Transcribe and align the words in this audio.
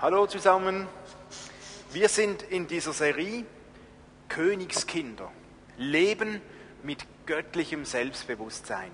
Hallo 0.00 0.28
zusammen. 0.28 0.86
Wir 1.90 2.08
sind 2.08 2.44
in 2.44 2.68
dieser 2.68 2.92
Serie 2.92 3.44
Königskinder. 4.28 5.28
Leben 5.76 6.40
mit 6.84 7.04
göttlichem 7.26 7.84
Selbstbewusstsein. 7.84 8.92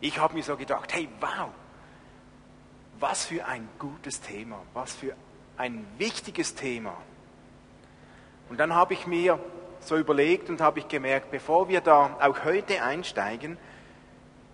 Ich 0.00 0.18
habe 0.18 0.34
mir 0.34 0.42
so 0.42 0.56
gedacht, 0.56 0.92
hey, 0.94 1.08
wow, 1.20 1.50
was 2.98 3.24
für 3.24 3.46
ein 3.46 3.68
gutes 3.78 4.20
Thema, 4.20 4.58
was 4.74 4.92
für 4.92 5.14
ein 5.58 5.86
wichtiges 5.98 6.56
Thema. 6.56 6.96
Und 8.48 8.58
dann 8.58 8.74
habe 8.74 8.94
ich 8.94 9.06
mir 9.06 9.38
so 9.78 9.96
überlegt 9.96 10.50
und 10.50 10.60
habe 10.60 10.80
ich 10.80 10.88
gemerkt, 10.88 11.30
bevor 11.30 11.68
wir 11.68 11.82
da 11.82 12.16
auch 12.20 12.44
heute 12.44 12.82
einsteigen, 12.82 13.58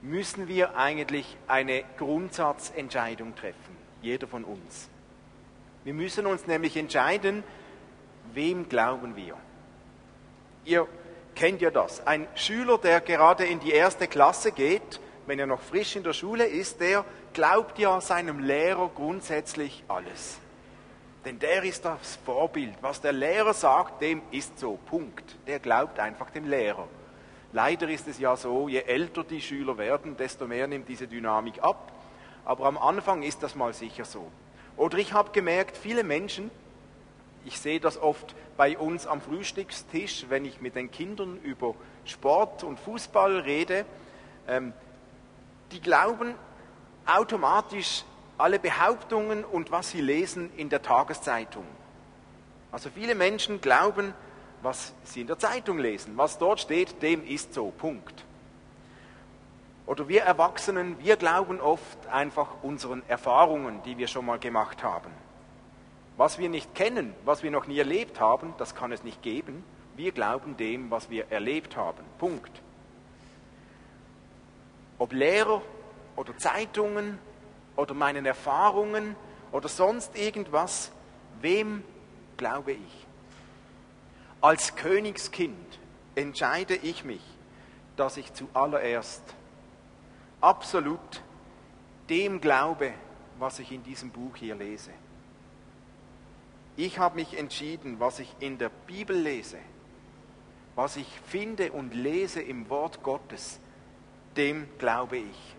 müssen 0.03 0.49
wir 0.49 0.77
eigentlich 0.77 1.39
eine 1.47 1.83
Grundsatzentscheidung 1.97 3.35
treffen, 3.35 3.75
jeder 4.03 4.27
von 4.29 4.45
uns. 4.45 4.91
Wir 5.85 5.95
müssen 5.95 6.27
uns 6.27 6.47
nämlich 6.47 6.77
entscheiden, 6.77 7.45
wem 8.35 8.69
glauben 8.69 9.17
wir. 9.17 9.37
Ihr 10.65 10.87
kennt 11.35 11.61
ja 11.61 11.71
das. 11.71 12.07
Ein 12.07 12.27
Schüler, 12.35 12.79
der 12.79 13.01
gerade 13.01 13.45
in 13.47 13.61
die 13.61 13.73
erste 13.73 14.07
Klasse 14.07 14.53
geht, 14.53 15.01
wenn 15.27 15.39
er 15.39 15.47
noch 15.47 15.61
frisch 15.61 15.97
in 15.97 16.03
der 16.03 16.13
Schule 16.13 16.47
ist, 16.47 16.81
der 16.81 17.05
glaubt 17.33 17.79
ja 17.79 18.01
seinem 18.01 18.41
Lehrer 18.41 18.91
grundsätzlich 18.95 19.85
alles. 19.89 20.39
Denn 21.25 21.39
der 21.39 21.63
ist 21.65 21.85
das 21.85 22.19
Vorbild. 22.25 22.75
Was 22.81 23.01
der 23.01 23.13
Lehrer 23.13 23.53
sagt, 23.53 24.01
dem 24.03 24.23
ist 24.31 24.59
so. 24.59 24.79
Punkt. 24.87 25.37
Der 25.47 25.59
glaubt 25.59 25.99
einfach 26.01 26.31
dem 26.31 26.49
Lehrer. 26.49 26.89
Leider 27.53 27.89
ist 27.89 28.09
es 28.09 28.19
ja 28.19 28.37
so, 28.37 28.69
je 28.69 28.81
älter 28.81 29.25
die 29.25 29.41
Schüler 29.41 29.79
werden, 29.79 30.17
desto 30.17 30.47
mehr 30.47 30.67
nimmt 30.67 30.89
diese 30.89 31.07
Dynamik 31.07 31.63
ab. 31.63 31.93
Aber 32.45 32.67
am 32.67 32.79
Anfang 32.79 33.23
ist 33.23 33.43
das 33.43 33.55
mal 33.55 33.75
sicher 33.75 34.05
so. 34.05 34.31
Oder 34.79 34.99
ich 34.99 35.13
habe 35.13 35.33
gemerkt, 35.33 35.77
viele 35.77 36.05
Menschen, 36.05 36.51
ich 37.45 37.59
sehe 37.59 37.81
das 37.81 38.01
oft 38.01 38.35
bei 38.57 38.79
uns 38.79 39.07
am 39.07 39.21
Frühstückstisch, 39.21 40.27
wenn 40.29 40.45
ich 40.45 40.61
mit 40.61 40.77
den 40.77 40.91
Kindern 40.91 41.39
über 41.43 41.75
Sport 42.05 42.63
und 42.63 42.79
Fußball 42.79 43.41
rede, 43.41 43.85
ähm, 44.47 44.73
die 45.73 45.81
glauben 45.81 46.35
automatisch 47.07 48.05
alle 48.39 48.59
Behauptungen 48.59 49.45
und 49.45 49.73
was 49.73 49.91
sie 49.91 50.01
lesen 50.01 50.51
in 50.57 50.69
der 50.69 50.81
Tageszeitung. 50.81 51.65
Also 52.71 52.89
viele 52.95 53.17
Menschen 53.17 53.61
glauben, 53.61 54.15
was 54.63 54.95
sie 55.03 55.23
in 55.23 55.27
der 55.27 55.39
Zeitung 55.39 55.79
lesen. 55.79 56.17
Was 56.17 56.39
dort 56.39 56.61
steht, 56.61 57.03
dem 57.03 57.27
ist 57.27 57.53
so. 57.53 57.71
Punkt. 57.71 58.25
Oder 59.89 60.07
wir 60.07 60.21
Erwachsenen, 60.21 60.99
wir 60.99 61.17
glauben 61.17 61.63
oft 61.63 62.07
einfach 62.09 62.63
unseren 62.63 63.03
Erfahrungen, 63.09 63.83
die 63.85 63.97
wir 63.97 64.07
schon 64.07 64.27
mal 64.27 64.39
gemacht 64.39 64.83
haben. 64.83 65.11
Was 66.19 66.39
wir 66.39 66.51
nicht 66.51 66.75
kennen, 66.75 67.15
was 67.25 67.43
wir 67.43 67.51
noch 67.51 67.67
nie 67.67 67.79
erlebt 67.79 68.21
haben, 68.21 68.53
das 68.59 68.75
kann 68.75 68.93
es 68.93 69.03
nicht 69.03 69.23
geben. 69.23 69.65
Wir 69.97 70.13
glauben 70.13 70.59
dem, 70.59 70.91
was 70.91 71.09
wir 71.09 71.33
erlebt 71.33 71.75
haben. 71.75 72.05
Punkt. 72.19 72.51
Ob 74.99 75.15
Lehrer 75.15 75.63
oder 76.17 76.37
Zeitungen 76.37 77.19
oder 77.75 77.95
meinen 77.95 78.27
Erfahrungen 78.27 79.17
oder 79.53 79.69
sonst 79.69 80.19
irgendwas, 80.19 80.93
wem 81.41 81.83
glaube 82.37 82.73
ich? 82.73 83.07
Als 84.43 84.77
Königskind 84.77 85.79
entscheide 86.15 86.75
ich 86.75 87.07
mich, 87.07 87.23
dass 87.97 88.19
ich 88.19 88.35
zuallererst 88.35 89.23
absolut 90.41 91.23
dem 92.09 92.41
glaube, 92.41 92.93
was 93.39 93.59
ich 93.59 93.73
in 93.73 93.83
diesem 93.83 94.11
Buch 94.11 94.37
hier 94.37 94.55
lese. 94.55 94.91
Ich 96.77 96.99
habe 96.99 97.17
mich 97.17 97.37
entschieden, 97.37 98.01
was 98.01 98.19
ich 98.19 98.35
in 98.41 98.59
der 98.59 98.69
Bibel 98.69 99.17
lese, 99.17 99.59
was 100.77 100.97
ich 100.97 101.09
finde 101.27 101.73
und 101.73 101.95
lese 101.95 102.41
im 102.41 102.69
Wort 102.71 103.03
Gottes, 103.03 103.59
dem 104.37 104.69
glaube 104.79 105.19
ich. 105.19 105.57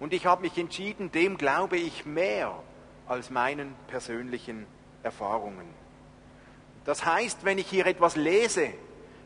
Und 0.00 0.12
ich 0.12 0.26
habe 0.26 0.42
mich 0.42 0.58
entschieden, 0.58 1.12
dem 1.12 1.38
glaube 1.38 1.76
ich 1.76 2.04
mehr 2.04 2.60
als 3.06 3.30
meinen 3.30 3.74
persönlichen 3.86 4.66
Erfahrungen. 5.04 5.66
Das 6.84 7.04
heißt, 7.04 7.44
wenn 7.44 7.58
ich 7.58 7.68
hier 7.68 7.86
etwas 7.86 8.16
lese, 8.16 8.72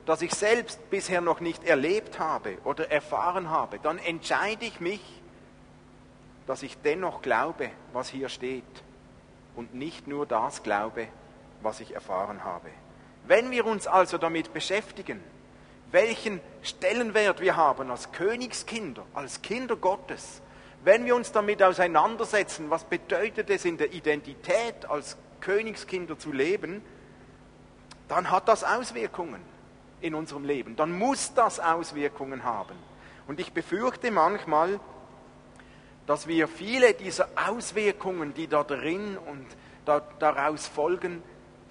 das 0.06 0.22
ich 0.22 0.33
selbst 0.33 0.89
bisher 0.89 1.21
noch 1.21 1.41
nicht 1.41 1.65
erlebt 1.65 2.21
habe 2.21 2.59
oder 2.65 2.91
erfahren 2.91 3.50
habe, 3.50 3.81
dann 3.81 3.99
entscheide 3.99 4.65
ich 4.65 4.81
mich, 4.81 5.00
dass 6.47 6.62
ich 6.62 6.78
dennoch 6.78 7.22
glaube, 7.22 7.71
was 7.93 8.09
hier 8.09 8.28
steht 8.28 8.65
und 9.56 9.75
nicht 9.75 10.06
nur 10.06 10.25
das 10.25 10.62
glaube, 10.62 11.09
was 11.61 11.81
ich 11.81 11.93
erfahren 11.93 12.44
habe. 12.44 12.69
Wenn 13.27 13.50
wir 13.50 13.67
uns 13.67 13.89
also 13.89 14.17
damit 14.17 14.55
beschäftigen, 14.55 15.21
welchen 15.91 16.41
Stellenwert 16.62 17.41
wir 17.41 17.56
haben 17.56 17.91
als 17.91 18.12
Königskinder, 18.12 19.05
als 19.12 19.43
Kinder 19.43 19.75
Gottes, 19.75 20.41
wenn 20.84 21.05
wir 21.05 21.17
uns 21.17 21.33
damit 21.33 21.61
auseinandersetzen, 21.65 22.71
was 22.71 22.84
bedeutet 22.84 23.50
es 23.50 23.65
in 23.65 23.77
der 23.77 23.93
Identität 23.93 24.88
als 24.88 25.17
Königskinder 25.41 26.17
zu 26.17 26.31
leben, 26.31 26.81
dann 28.06 28.31
hat 28.31 28.47
das 28.47 28.62
Auswirkungen 28.62 29.56
in 30.01 30.15
unserem 30.15 30.45
Leben. 30.45 30.77
Dann 30.77 30.97
muss 30.97 31.34
das 31.34 31.61
Auswirkungen 31.61 32.45
haben. 32.45 32.75
Und 33.27 33.41
ich 33.41 33.53
befürchte 33.53 34.11
manchmal, 34.11 34.79
dass 36.07 36.29
wir 36.29 36.47
viele 36.49 36.95
dieser 36.95 37.29
Auswirkungen, 37.49 38.35
die 38.35 38.47
da 38.47 38.62
drin 38.62 39.19
und 39.19 39.47
da, 39.85 40.01
daraus 40.19 40.67
folgen, 40.69 41.23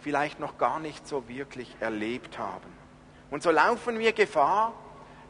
vielleicht 0.01 0.39
noch 0.39 0.57
gar 0.57 0.79
nicht 0.79 1.07
so 1.07 1.27
wirklich 1.27 1.75
erlebt 1.79 2.37
haben. 2.37 2.71
Und 3.31 3.43
so 3.43 3.51
laufen 3.51 3.99
wir 3.99 4.11
Gefahr, 4.11 4.73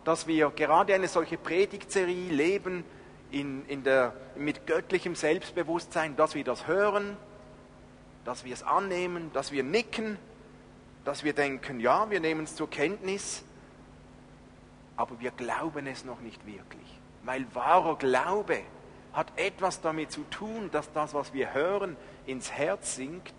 dass 0.03 0.27
wir 0.27 0.49
gerade 0.49 0.93
eine 0.93 1.07
solche 1.07 1.37
Predigtserie 1.37 2.31
leben, 2.31 2.83
in, 3.31 3.65
in 3.65 3.83
der, 3.83 4.13
mit 4.35 4.65
göttlichem 4.65 5.15
Selbstbewusstsein, 5.15 6.15
dass 6.15 6.35
wir 6.35 6.43
das 6.43 6.67
hören, 6.67 7.17
dass 8.23 8.45
wir 8.45 8.53
es 8.53 8.63
annehmen, 8.63 9.31
dass 9.33 9.51
wir 9.51 9.63
nicken, 9.63 10.17
dass 11.05 11.23
wir 11.23 11.33
denken, 11.33 11.79
ja, 11.79 12.09
wir 12.09 12.19
nehmen 12.19 12.43
es 12.43 12.55
zur 12.55 12.69
Kenntnis, 12.69 13.43
aber 14.97 15.19
wir 15.19 15.31
glauben 15.31 15.87
es 15.87 16.03
noch 16.03 16.19
nicht 16.19 16.45
wirklich. 16.45 16.99
Weil 17.23 17.45
wahrer 17.53 17.97
Glaube 17.97 18.59
hat 19.13 19.31
etwas 19.37 19.81
damit 19.81 20.11
zu 20.11 20.23
tun, 20.29 20.69
dass 20.71 20.91
das, 20.91 21.13
was 21.13 21.33
wir 21.33 21.53
hören, 21.53 21.95
ins 22.25 22.51
Herz 22.51 22.95
sinkt 22.95 23.33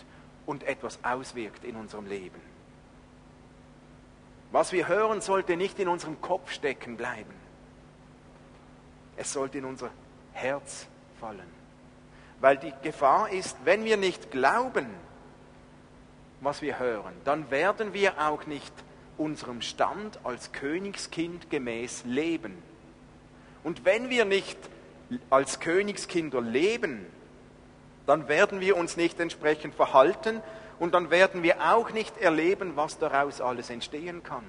und 0.46 0.62
etwas 0.62 1.00
auswirkt 1.04 1.64
in 1.64 1.76
unserem 1.76 2.06
Leben. 2.06 2.40
Was 4.52 4.72
wir 4.72 4.86
hören, 4.86 5.20
sollte 5.20 5.56
nicht 5.56 5.78
in 5.80 5.88
unserem 5.88 6.20
Kopf 6.20 6.52
stecken 6.52 6.96
bleiben. 6.96 7.34
Es 9.16 9.32
sollte 9.32 9.58
in 9.58 9.64
unser 9.64 9.90
Herz 10.32 10.86
fallen. 11.20 11.56
Weil 12.40 12.58
die 12.58 12.72
Gefahr 12.82 13.30
ist, 13.30 13.56
wenn 13.64 13.84
wir 13.84 13.96
nicht 13.96 14.30
glauben, 14.30 14.86
was 16.40 16.62
wir 16.62 16.78
hören, 16.78 17.14
dann 17.24 17.50
werden 17.50 17.92
wir 17.94 18.20
auch 18.28 18.46
nicht 18.46 18.72
unserem 19.18 19.62
Stand 19.62 20.18
als 20.24 20.52
Königskind 20.52 21.50
gemäß 21.50 22.04
leben. 22.04 22.62
Und 23.64 23.84
wenn 23.84 24.10
wir 24.10 24.24
nicht 24.24 24.58
als 25.30 25.60
Königskinder 25.60 26.40
leben, 26.40 27.06
dann 28.06 28.28
werden 28.28 28.60
wir 28.60 28.76
uns 28.76 28.96
nicht 28.96 29.18
entsprechend 29.18 29.74
verhalten 29.74 30.42
und 30.78 30.94
dann 30.94 31.10
werden 31.10 31.42
wir 31.42 31.74
auch 31.74 31.90
nicht 31.90 32.18
erleben, 32.18 32.76
was 32.76 32.98
daraus 32.98 33.40
alles 33.40 33.70
entstehen 33.70 34.22
kann. 34.22 34.44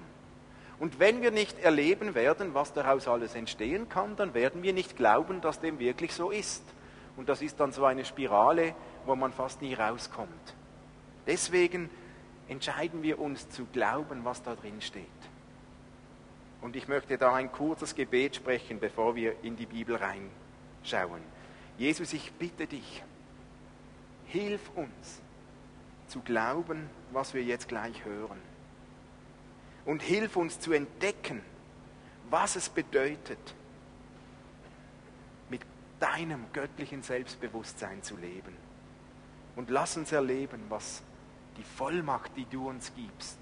Und 0.79 0.99
wenn 0.99 1.21
wir 1.21 1.31
nicht 1.31 1.57
erleben 1.59 2.13
werden, 2.13 2.53
was 2.53 2.73
daraus 2.73 3.07
alles 3.07 3.33
entstehen 3.33 3.89
kann, 3.89 4.15
dann 4.15 4.33
werden 4.33 4.61
wir 4.61 4.73
nicht 4.73 4.95
glauben, 4.95 5.41
dass 5.41 5.59
dem 5.59 5.79
wirklich 5.79 6.13
so 6.13 6.29
ist. 6.29 6.63
Und 7.15 7.29
das 7.29 7.41
ist 7.41 7.59
dann 7.59 7.71
so 7.71 7.85
eine 7.85 8.05
Spirale, 8.05 8.75
wo 9.05 9.15
man 9.15 9.33
fast 9.33 9.61
nie 9.61 9.73
rauskommt. 9.73 10.29
Deswegen 11.27 11.89
entscheiden 12.47 13.03
wir 13.03 13.19
uns 13.19 13.49
zu 13.49 13.65
glauben, 13.65 14.23
was 14.23 14.41
da 14.41 14.55
drin 14.55 14.81
steht. 14.81 15.05
Und 16.61 16.75
ich 16.75 16.87
möchte 16.87 17.17
da 17.17 17.35
ein 17.35 17.51
kurzes 17.51 17.93
Gebet 17.93 18.37
sprechen, 18.37 18.79
bevor 18.79 19.15
wir 19.15 19.35
in 19.43 19.55
die 19.55 19.65
Bibel 19.65 19.97
reinschauen. 19.97 21.21
Jesus, 21.77 22.13
ich 22.13 22.31
bitte 22.31 22.65
dich, 22.65 23.03
hilf 24.25 24.71
uns 24.75 25.21
zu 26.07 26.21
glauben, 26.21 26.89
was 27.11 27.33
wir 27.33 27.43
jetzt 27.43 27.67
gleich 27.67 28.05
hören 28.05 28.39
und 29.85 30.01
hilf 30.01 30.35
uns 30.35 30.59
zu 30.59 30.73
entdecken, 30.73 31.41
was 32.29 32.55
es 32.55 32.69
bedeutet, 32.69 33.39
mit 35.49 35.61
deinem 35.99 36.45
göttlichen 36.53 37.03
Selbstbewusstsein 37.03 38.03
zu 38.03 38.17
leben. 38.17 38.55
Und 39.55 39.69
lass 39.69 39.97
uns 39.97 40.11
erleben, 40.11 40.61
was 40.69 41.03
die 41.57 41.63
Vollmacht, 41.63 42.31
die 42.35 42.45
du 42.45 42.69
uns 42.69 42.91
gibst, 42.95 43.37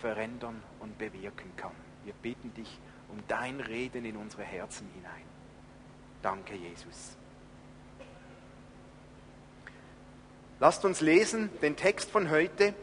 verändern 0.00 0.62
und 0.80 0.98
bewirken 0.98 1.50
kann. 1.56 1.74
Wir 2.04 2.14
bitten 2.14 2.52
dich 2.54 2.78
um 3.08 3.22
dein 3.28 3.60
Reden 3.60 4.04
in 4.04 4.16
unsere 4.16 4.42
Herzen 4.42 4.88
hinein. 4.94 5.24
Danke, 6.22 6.54
Jesus. 6.54 7.16
Lasst 10.58 10.84
uns 10.84 11.00
lesen 11.00 11.50
den 11.60 11.76
Text 11.76 12.10
von 12.10 12.30
heute. 12.30 12.74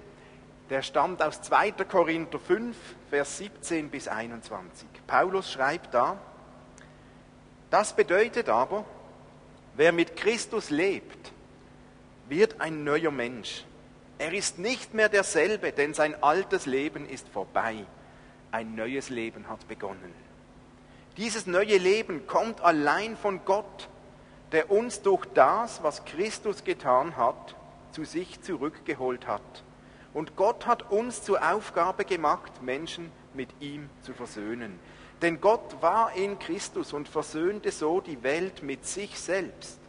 Der 0.70 0.82
stammt 0.82 1.22
aus 1.22 1.42
2. 1.42 1.72
Korinther 1.72 2.40
5, 2.40 2.76
Vers 3.10 3.38
17 3.38 3.90
bis 3.90 4.08
21. 4.08 4.88
Paulus 5.08 5.52
schreibt 5.52 5.94
da, 5.94 6.18
das 7.70 7.96
bedeutet 7.96 8.50
aber, 8.50 8.86
wer 9.76 9.92
mit 9.92 10.16
Christus 10.16 10.70
lebt, 10.70 11.32
wird 12.30 12.62
ein 12.62 12.84
neuer 12.84 13.12
Mensch. 13.12 13.66
Er 14.18 14.34
ist 14.34 14.60
nicht 14.60 14.94
mehr 14.94 15.10
derselbe, 15.10 15.72
denn 15.72 15.94
sein 15.94 16.22
altes 16.22 16.66
Leben 16.66 17.08
ist 17.08 17.28
vorbei. 17.30 17.86
Ein 18.52 18.76
neues 18.76 19.10
Leben 19.10 19.50
hat 19.50 19.68
begonnen. 19.68 20.14
Dieses 21.18 21.48
neue 21.48 21.78
Leben 21.78 22.26
kommt 22.28 22.62
allein 22.62 23.18
von 23.18 23.44
Gott, 23.46 23.90
der 24.52 24.72
uns 24.72 25.02
durch 25.02 25.26
das, 25.34 25.82
was 25.84 26.06
Christus 26.06 26.64
getan 26.64 27.18
hat, 27.18 27.56
zu 27.92 28.06
sich 28.06 28.42
zurückgeholt 28.42 29.28
hat. 29.28 29.64
Und 30.14 30.36
Gott 30.36 30.68
hat 30.68 30.92
uns 30.92 31.24
zur 31.24 31.42
Aufgabe 31.52 32.06
gemacht, 32.06 32.62
Menschen 32.62 33.12
mit 33.34 33.50
ihm 33.60 33.90
zu 34.02 34.14
versöhnen. 34.14 34.80
Denn 35.22 35.42
Gott 35.42 35.82
war 35.82 36.14
in 36.16 36.38
Christus 36.38 36.94
und 36.94 37.08
versöhnte 37.08 37.72
so 37.72 38.02
die 38.02 38.22
Welt 38.24 38.62
mit 38.62 38.86
sich 38.86 39.20
selbst 39.20 39.80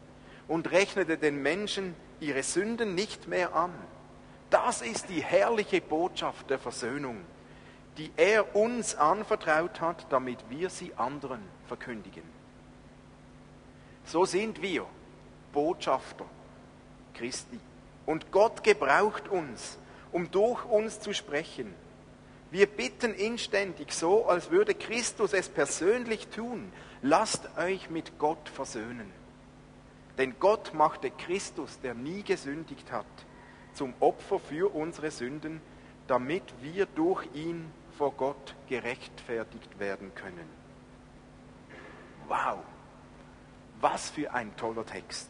und 0.48 0.70
rechnete 0.70 1.18
den 1.18 1.42
Menschen 1.42 1.94
ihre 2.20 2.42
Sünden 2.42 2.94
nicht 2.94 3.28
mehr 3.28 3.54
an. 3.54 3.72
Das 4.54 4.82
ist 4.82 5.08
die 5.08 5.20
herrliche 5.20 5.80
Botschaft 5.80 6.48
der 6.48 6.60
Versöhnung, 6.60 7.16
die 7.98 8.12
er 8.16 8.54
uns 8.54 8.94
anvertraut 8.94 9.80
hat, 9.80 10.06
damit 10.10 10.38
wir 10.48 10.70
sie 10.70 10.94
anderen 10.94 11.42
verkündigen. 11.66 12.22
So 14.04 14.24
sind 14.24 14.62
wir 14.62 14.86
Botschafter 15.52 16.26
Christi. 17.14 17.58
Und 18.06 18.30
Gott 18.30 18.62
gebraucht 18.62 19.26
uns, 19.26 19.76
um 20.12 20.30
durch 20.30 20.64
uns 20.66 21.00
zu 21.00 21.12
sprechen. 21.12 21.74
Wir 22.52 22.68
bitten 22.68 23.12
inständig 23.12 23.92
so, 23.92 24.26
als 24.26 24.52
würde 24.52 24.74
Christus 24.74 25.32
es 25.32 25.48
persönlich 25.48 26.28
tun. 26.28 26.70
Lasst 27.02 27.48
euch 27.58 27.90
mit 27.90 28.20
Gott 28.20 28.48
versöhnen. 28.48 29.10
Denn 30.16 30.36
Gott 30.38 30.74
machte 30.74 31.10
Christus, 31.10 31.80
der 31.80 31.94
nie 31.94 32.22
gesündigt 32.22 32.92
hat, 32.92 33.04
zum 33.74 33.94
Opfer 34.00 34.38
für 34.38 34.74
unsere 34.74 35.10
Sünden, 35.10 35.60
damit 36.06 36.42
wir 36.62 36.86
durch 36.86 37.26
ihn 37.34 37.70
vor 37.96 38.12
Gott 38.12 38.54
gerechtfertigt 38.68 39.78
werden 39.78 40.14
können. 40.14 40.48
Wow, 42.28 42.58
was 43.80 44.10
für 44.10 44.32
ein 44.32 44.56
toller 44.56 44.84
Text. 44.86 45.28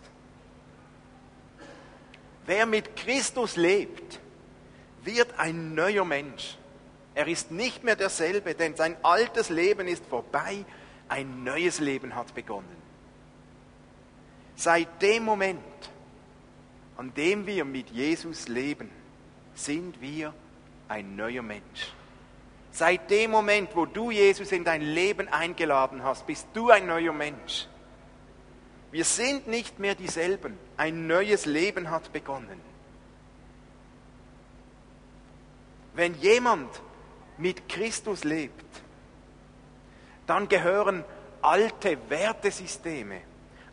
Wer 2.47 2.67
mit 2.67 2.97
Christus 2.97 3.57
lebt, 3.57 4.21
wird 5.03 5.39
ein 5.39 5.75
neuer 5.75 6.05
Mensch. 6.05 6.57
Er 7.15 7.27
ist 7.29 7.51
nicht 7.51 7.85
mehr 7.85 7.97
derselbe, 7.97 8.55
denn 8.55 8.77
sein 8.77 8.97
altes 9.03 9.49
Leben 9.49 9.87
ist 9.87 10.05
vorbei, 10.07 10.65
ein 11.09 11.45
neues 11.45 11.81
Leben 11.81 12.15
hat 12.15 12.35
begonnen. 12.35 12.83
Seit 14.57 15.03
dem 15.03 15.25
Moment, 15.25 15.61
an 16.97 17.13
dem 17.15 17.47
wir 17.47 17.65
mit 17.65 17.91
Jesus 17.91 18.49
leben, 18.49 18.91
sind 19.55 20.01
wir 20.01 20.33
ein 20.89 21.17
neuer 21.17 21.43
Mensch. 21.43 21.93
Seit 22.71 23.11
dem 23.11 23.31
Moment, 23.31 23.71
wo 23.75 23.87
du 23.87 24.11
Jesus 24.11 24.51
in 24.53 24.65
dein 24.65 24.83
Leben 24.83 25.29
eingeladen 25.29 26.03
hast, 26.03 26.27
bist 26.27 26.49
du 26.55 26.71
ein 26.71 26.87
neuer 26.87 27.13
Mensch. 27.13 27.69
Wir 28.91 29.05
sind 29.05 29.49
nicht 29.49 29.79
mehr 29.79 29.95
dieselben. 29.95 30.59
Ein 30.77 31.07
neues 31.07 31.47
Leben 31.47 31.91
hat 31.91 32.13
begonnen. 32.13 32.61
Wenn 35.95 36.15
jemand 36.15 36.69
mit 37.39 37.69
Christus 37.69 38.25
lebt, 38.25 38.65
dann 40.27 40.49
gehören 40.49 41.05
alte 41.43 41.99
Wertesysteme, 42.09 43.21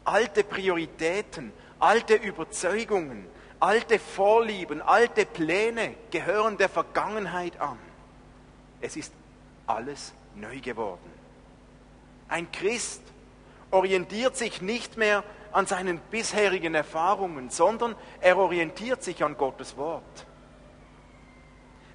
alte 0.04 0.44
Prioritäten, 0.44 1.54
alte 1.82 2.16
Überzeugungen, 2.16 3.26
alte 3.60 4.00
Vorlieben, 4.00 4.82
alte 4.82 5.26
Pläne 5.26 5.96
gehören 6.12 6.58
der 6.58 6.70
Vergangenheit 6.70 7.60
an. 7.60 7.78
Es 8.80 8.96
ist 8.96 9.14
alles 9.68 10.14
neu 10.36 10.60
geworden. 10.60 11.12
Ein 12.28 12.52
Christ 12.52 13.02
orientiert 13.72 14.38
sich 14.38 14.62
nicht 14.62 14.98
mehr 14.98 15.24
an 15.52 15.66
seinen 15.66 16.00
bisherigen 16.00 16.76
Erfahrungen, 16.76 17.50
sondern 17.50 17.96
er 18.22 18.38
orientiert 18.38 19.04
sich 19.04 19.24
an 19.24 19.38
Gottes 19.38 19.76
Wort. 19.76 20.26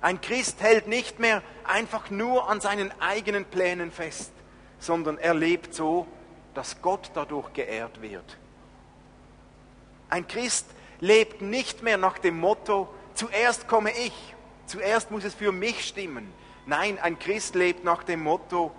Ein 0.01 0.21
Christ 0.21 0.61
hält 0.61 0.89
nicht 0.89 1.19
mehr 1.21 1.43
einfach 1.65 2.11
nur 2.11 2.49
an 2.51 2.61
seinen 2.61 2.93
eigenen 3.01 3.45
Plänen 3.45 3.91
fest, 3.91 4.33
sondern 4.79 5.17
er 5.17 5.35
lebt 5.35 5.75
so, 5.75 6.07
dass 6.55 6.83
Gott 6.83 7.11
dadurch 7.15 7.53
geehrt 7.55 8.03
wird. 8.03 8.37
Ein 10.09 10.27
Christ 10.27 10.67
lebt 11.01 11.43
nicht 11.43 11.83
mehr 11.83 11.99
nach 11.99 12.19
dem 12.19 12.39
Motto, 12.39 12.89
zuerst 13.15 13.69
komme 13.69 13.91
ich, 13.91 14.13
zuerst 14.67 15.11
muss 15.11 15.25
es 15.25 15.35
für 15.35 15.53
mich 15.53 15.87
stimmen. 15.87 16.33
Nein, 16.67 16.99
ein 16.99 17.19
Christ 17.19 17.55
lebt 17.55 17.85
nach 17.85 18.03
dem 18.03 18.23
Motto, 18.23 18.73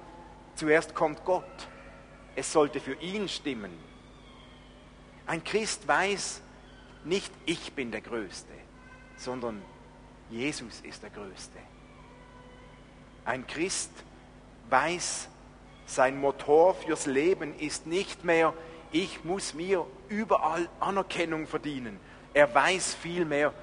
zuerst 0.56 0.96
kommt 0.96 1.24
Gott, 1.26 1.68
es 2.36 2.52
sollte 2.52 2.80
für 2.80 2.96
ihn 2.96 3.30
stimmen. 3.30 3.72
Ein 5.26 5.44
Christ 5.44 5.88
weiß, 5.88 6.42
nicht 7.04 7.32
ich 7.46 7.74
bin 7.74 7.92
der 7.92 8.02
Größte, 8.02 8.52
sondern 9.16 9.62
Jesus 10.30 10.82
ist 10.82 11.04
der 11.04 11.10
Größte. 11.10 11.60
Ein 13.26 13.46
Christ 13.48 13.92
weiß, 14.70 15.30
sein 15.86 16.20
Motor 16.20 16.76
fürs 16.76 17.06
Leben 17.06 17.58
ist 17.60 17.88
nicht 17.88 18.24
mehr, 18.24 18.54
ich 18.92 19.24
muss 19.24 19.54
mir 19.54 19.86
überall 20.10 20.69
Anerkennung 20.80 21.48
verdienen. 21.48 22.00
Er 22.34 22.54
weiß 22.54 22.95
vielmehr, 22.95 23.54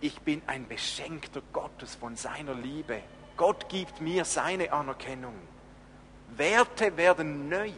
ich 0.00 0.20
bin 0.20 0.42
ein 0.46 0.66
Beschenkter 0.68 1.42
Gottes 1.52 1.94
von 1.94 2.16
seiner 2.16 2.54
Liebe. 2.54 3.00
Gott 3.36 3.68
gibt 3.68 4.00
mir 4.00 4.24
seine 4.24 4.72
Anerkennung. 4.72 5.34
Werte 6.36 6.96
werden 6.96 7.48
neu. 7.48 7.70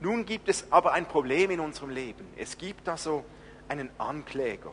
Nun 0.00 0.24
gibt 0.24 0.48
es 0.48 0.72
aber 0.72 0.92
ein 0.92 1.06
Problem 1.06 1.50
in 1.50 1.60
unserem 1.60 1.90
Leben. 1.90 2.26
Es 2.36 2.56
gibt 2.56 2.88
da 2.88 2.96
so 2.96 3.24
einen 3.68 3.90
Ankläger. 3.98 4.72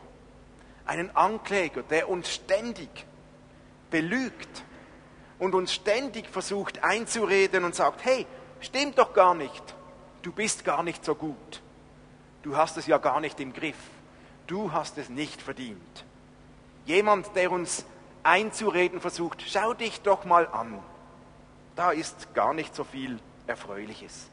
Einen 0.86 1.14
Ankläger, 1.14 1.82
der 1.82 2.08
uns 2.08 2.32
ständig 2.32 2.88
belügt 3.90 4.64
und 5.38 5.54
uns 5.54 5.74
ständig 5.74 6.28
versucht 6.28 6.82
einzureden 6.82 7.64
und 7.64 7.74
sagt, 7.74 8.04
hey, 8.04 8.26
stimmt 8.60 8.98
doch 8.98 9.12
gar 9.12 9.34
nicht. 9.34 9.62
Du 10.22 10.32
bist 10.32 10.64
gar 10.64 10.82
nicht 10.82 11.04
so 11.04 11.14
gut. 11.14 11.62
Du 12.42 12.56
hast 12.56 12.76
es 12.76 12.86
ja 12.86 12.98
gar 12.98 13.20
nicht 13.20 13.40
im 13.40 13.52
Griff. 13.52 13.78
Du 14.46 14.72
hast 14.72 14.98
es 14.98 15.08
nicht 15.08 15.40
verdient. 15.42 16.04
Jemand, 16.86 17.34
der 17.36 17.52
uns 17.52 17.84
einzureden 18.22 19.00
versucht, 19.00 19.42
schau 19.46 19.74
dich 19.74 20.00
doch 20.00 20.24
mal 20.24 20.46
an. 20.48 20.78
Da 21.76 21.90
ist 21.90 22.34
gar 22.34 22.54
nicht 22.54 22.74
so 22.74 22.84
viel 22.84 23.18
Erfreuliches. 23.46 24.28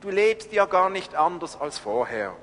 Du 0.00 0.10
lebst 0.10 0.52
ja 0.52 0.66
gar 0.66 0.90
nicht 0.90 1.14
anders 1.14 1.60
als 1.60 1.78
vorher. 1.78 2.34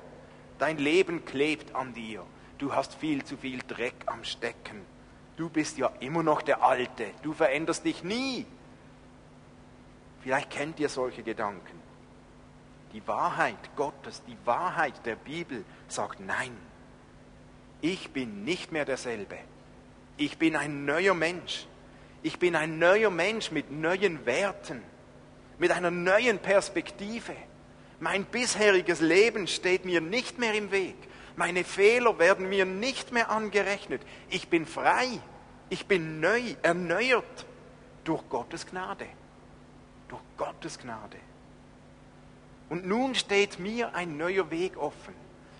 Dein 0.58 0.78
Leben 0.78 1.24
klebt 1.24 1.74
an 1.74 1.94
dir. 1.94 2.24
Du 2.58 2.74
hast 2.74 2.94
viel 2.94 3.24
zu 3.24 3.36
viel 3.36 3.60
Dreck 3.66 3.94
am 4.06 4.24
Stecken. 4.24 4.84
Du 5.36 5.48
bist 5.48 5.78
ja 5.78 5.90
immer 6.00 6.22
noch 6.22 6.42
der 6.42 6.62
Alte. 6.62 7.06
Du 7.22 7.32
veränderst 7.32 7.84
dich 7.84 8.02
nie. 8.02 8.46
Vielleicht 10.22 10.50
kennt 10.50 10.80
ihr 10.80 10.88
solche 10.88 11.22
Gedanken. 11.22 11.80
Die 12.92 13.06
Wahrheit 13.06 13.76
Gottes, 13.76 14.22
die 14.26 14.36
Wahrheit 14.44 15.06
der 15.06 15.16
Bibel 15.16 15.64
sagt 15.88 16.20
nein. 16.20 16.56
Ich 17.80 18.10
bin 18.10 18.44
nicht 18.44 18.72
mehr 18.72 18.84
derselbe. 18.84 19.38
Ich 20.16 20.36
bin 20.36 20.56
ein 20.56 20.84
neuer 20.84 21.14
Mensch. 21.14 21.66
Ich 22.22 22.38
bin 22.38 22.54
ein 22.54 22.78
neuer 22.78 23.10
Mensch 23.10 23.50
mit 23.50 23.70
neuen 23.70 24.26
Werten, 24.26 24.82
mit 25.58 25.70
einer 25.70 25.90
neuen 25.90 26.38
Perspektive. 26.38 27.34
Mein 28.00 28.24
bisheriges 28.24 29.00
Leben 29.00 29.46
steht 29.46 29.84
mir 29.84 30.02
nicht 30.02 30.38
mehr 30.38 30.54
im 30.54 30.70
Weg. 30.70 30.96
Meine 31.36 31.64
Fehler 31.64 32.18
werden 32.18 32.48
mir 32.48 32.66
nicht 32.66 33.12
mehr 33.12 33.30
angerechnet. 33.30 34.02
Ich 34.28 34.48
bin 34.48 34.66
frei. 34.66 35.06
Ich 35.70 35.86
bin 35.86 36.20
neu, 36.20 36.42
erneuert 36.62 37.46
durch 38.04 38.28
Gottes 38.28 38.66
Gnade. 38.66 39.06
Durch 40.10 40.22
Gottes 40.36 40.76
Gnade. 40.78 41.18
Und 42.68 42.84
nun 42.84 43.14
steht 43.14 43.60
mir 43.60 43.94
ein 43.94 44.16
neuer 44.16 44.50
Weg 44.50 44.76
offen. 44.76 45.14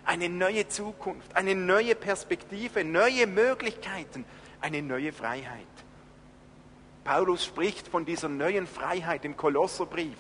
Eine 0.05 0.29
neue 0.29 0.67
Zukunft, 0.67 1.37
eine 1.37 1.55
neue 1.55 1.95
Perspektive, 1.95 2.83
neue 2.83 3.29
Möglichkeiten, 3.29 4.25
eine 4.61 4.83
neue 4.83 5.13
Freiheit. 5.13 5.67
Paulus 7.05 7.45
spricht 7.45 7.87
von 7.87 8.05
dieser 8.05 8.29
neuen 8.29 8.67
Freiheit 8.67 9.25
im 9.25 9.37
Kolosserbrief, 9.37 10.19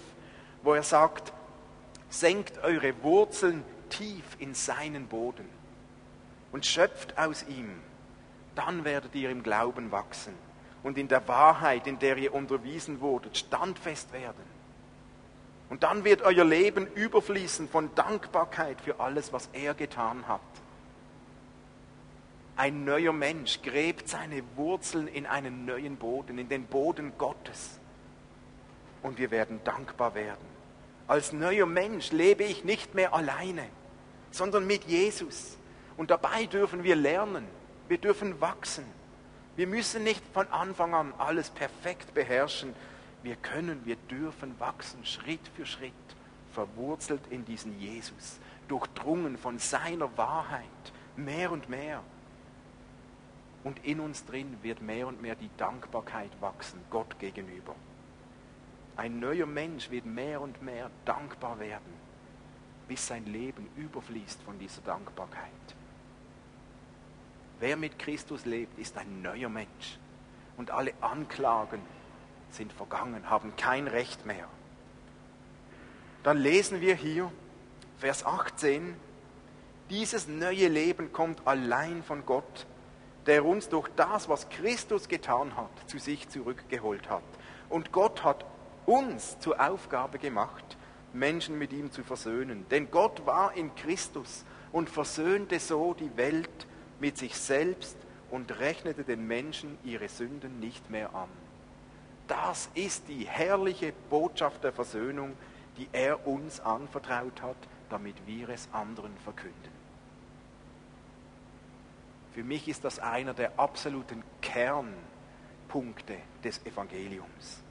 wo 0.62 0.75
er 0.75 0.84
sagt, 0.84 1.32
senkt 2.08 2.62
eure 2.62 3.02
Wurzeln 3.02 3.64
tief 3.88 4.25
in 4.38 4.54
seinen 4.54 5.08
Boden 5.08 5.49
und 6.52 6.66
schöpft 6.66 7.18
aus 7.18 7.44
ihm, 7.49 7.70
dann 8.54 8.84
werdet 8.84 9.14
ihr 9.16 9.30
im 9.30 9.42
Glauben 9.42 9.90
wachsen 9.90 10.34
und 10.82 10.99
in 10.99 11.08
der 11.08 11.26
Wahrheit, 11.28 11.87
in 11.87 11.99
der 11.99 12.16
ihr 12.16 12.34
unterwiesen 12.34 13.00
wurdet, 13.00 13.37
standfest 13.37 14.12
werden. 14.12 14.60
Und 15.68 15.84
dann 15.84 16.04
wird 16.04 16.22
euer 16.22 16.44
Leben 16.44 16.87
überfließen 16.87 17.68
von 17.68 17.94
Dankbarkeit 17.94 18.80
für 18.80 18.99
alles, 18.99 19.32
was 19.32 19.49
er 19.52 19.75
getan 19.75 20.26
hat. 20.26 20.40
Ein 22.56 22.84
neuer 22.84 23.12
Mensch 23.12 23.62
gräbt 23.62 24.08
seine 24.08 24.42
Wurzeln 24.56 25.06
in 25.06 25.26
einen 25.26 25.64
neuen 25.64 25.96
Boden, 25.96 26.38
in 26.38 26.49
den 26.49 26.66
Boden 26.66 27.12
Gottes. 27.16 27.78
Und 29.02 29.18
wir 29.18 29.30
werden 29.30 29.60
dankbar 29.64 30.14
werden. 30.14 30.44
Als 31.06 31.32
neuer 31.32 31.66
Mensch 31.66 32.12
lebe 32.12 32.44
ich 32.44 32.64
nicht 32.64 32.94
mehr 32.94 33.14
alleine, 33.14 33.64
sondern 34.30 34.66
mit 34.66 34.84
Jesus. 34.84 35.56
Und 35.96 36.10
dabei 36.10 36.46
dürfen 36.46 36.82
wir 36.82 36.96
lernen, 36.96 37.46
wir 37.88 37.99
dürfen 37.99 38.40
wachsen. 38.40 38.84
Wir 39.57 39.66
müssen 39.66 40.04
nicht 40.04 40.23
von 40.33 40.49
Anfang 40.49 40.95
an 40.95 41.12
alles 41.19 41.50
perfekt 41.50 42.14
beherrschen. 42.14 42.75
Wir 43.23 43.37
können, 43.37 43.85
wir 43.85 43.97
dürfen 43.97 44.59
wachsen, 44.59 45.04
Schritt 45.04 45.47
für 45.54 45.66
Schritt, 45.66 45.92
verwurzelt 46.52 47.21
in 47.30 47.45
diesen 47.45 47.78
Jesus, 47.78 48.38
durchdrungen 48.69 49.37
von 49.37 49.59
seiner 49.59 50.16
Wahrheit, 50.16 50.64
mehr 51.16 51.52
und 51.52 51.69
mehr. 51.69 52.02
Und 53.62 53.85
in 53.85 54.00
uns 54.00 54.25
drin 54.25 54.57
wird 54.62 54.80
mehr 54.80 55.07
und 55.07 55.21
mehr 55.21 55.35
die 55.35 55.50
Dankbarkeit 55.59 56.30
wachsen, 56.40 56.80
Gott 56.88 57.19
gegenüber. 57.19 57.75
Ein 58.97 59.21
neuer 59.21 59.47
Mensch 59.47 59.90
wird 59.90 60.07
mehr 60.07 60.40
und 60.40 60.62
mehr 60.62 60.90
dankbar 61.04 61.59
werden, 61.61 61.92
bis 62.88 63.07
sein 63.07 63.26
Leben 63.26 63.69
überfließt 63.76 64.42
von 64.42 64.59
dieser 64.59 64.80
Dankbarkeit. 64.83 65.50
Wer 67.61 67.76
mit 67.76 67.99
Christus 67.99 68.47
lebt, 68.47 68.79
ist 68.79 68.97
ein 68.97 69.21
neuer 69.21 69.50
Mensch. 69.50 69.99
Und 70.57 70.71
alle 70.71 70.93
Anklagen 71.02 71.81
sind 72.50 72.73
vergangen, 72.73 73.29
haben 73.29 73.55
kein 73.57 73.87
Recht 73.87 74.25
mehr. 74.25 74.49
Dann 76.23 76.38
lesen 76.38 76.81
wir 76.81 76.95
hier, 76.95 77.31
Vers 77.99 78.25
18, 78.25 78.97
dieses 79.90 80.26
neue 80.26 80.69
Leben 80.69 81.12
kommt 81.12 81.47
allein 81.47 82.02
von 82.02 82.25
Gott, 82.25 82.67
der 83.26 83.45
uns 83.45 83.69
durch 83.69 83.88
das, 83.95 84.29
was 84.29 84.49
Christus 84.49 85.09
getan 85.09 85.55
hat, 85.57 85.71
zu 85.87 85.99
sich 85.99 86.29
zurückgeholt 86.31 87.11
hat. 87.11 87.23
Und 87.69 87.93
Gott 87.93 88.25
hat 88.25 88.47
uns 88.87 89.38
zur 89.38 89.61
Aufgabe 89.61 90.19
gemacht, 90.19 90.79
Menschen 91.12 91.59
mit 91.59 91.73
ihm 91.73 91.93
zu 91.93 92.05
versöhnen. 92.05 92.67
Denn 92.71 92.90
Gott 92.90 93.26
war 93.26 93.55
in 93.55 93.75
Christus 93.75 94.45
und 94.73 94.88
versöhnte 94.88 95.61
so 95.61 95.93
die 95.93 96.17
Welt 96.17 96.67
mit 97.00 97.19
sich 97.19 97.37
selbst 97.37 97.97
und 98.30 98.61
rechnete 98.61 99.04
den 99.04 99.26
Menschen 99.26 99.78
ihre 99.85 100.09
Sünden 100.09 100.61
nicht 100.61 100.90
mehr 100.90 101.14
an. 101.14 101.28
Das 102.28 102.71
ist 102.75 103.09
die 103.09 103.26
herrliche 103.26 103.92
Botschaft 104.09 104.62
der 104.62 104.73
Versöhnung, 104.73 105.33
die 105.76 105.88
er 105.92 106.26
uns 106.26 106.61
anvertraut 106.61 107.42
hat, 107.42 107.57
damit 107.88 108.14
wir 108.26 108.49
es 108.50 108.69
anderen 108.73 109.16
verkünden. 109.25 109.80
Für 112.33 112.45
mich 112.45 112.69
ist 112.69 112.85
das 112.85 113.00
einer 113.00 113.35
der 113.35 113.59
absoluten 113.59 114.23
Kernpunkte 114.40 116.16
des 116.45 116.64
Evangeliums. 116.64 117.62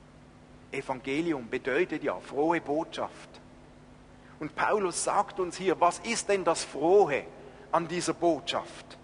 Evangelium 0.72 1.50
bedeutet 1.50 2.04
ja 2.04 2.20
frohe 2.20 2.60
Botschaft. 2.60 3.30
Und 4.40 4.56
Paulus 4.56 5.04
sagt 5.04 5.40
uns 5.40 5.58
hier, 5.58 5.80
was 5.80 6.00
ist 6.00 6.30
denn 6.30 6.44
das 6.44 6.64
Frohe 6.64 7.24
an 7.72 7.88
dieser 7.88 8.14
Botschaft? 8.14 8.99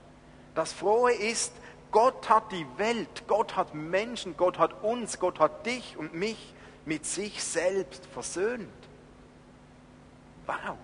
Das 0.55 0.71
Frohe 0.71 1.11
ist, 1.11 1.53
Gott 1.91 2.29
hat 2.29 2.51
die 2.51 2.65
Welt, 2.77 3.27
Gott 3.27 3.55
hat 3.55 3.75
Menschen, 3.75 4.35
Gott 4.35 4.57
hat 4.57 4.83
uns, 4.83 5.19
Gott 5.19 5.39
hat 5.39 5.65
dich 5.65 5.95
und 5.97 6.13
mich 6.13 6.53
mit 6.85 7.05
sich 7.05 7.43
selbst 7.43 8.05
versöhnt. 8.07 8.69
Wow. 10.47 10.77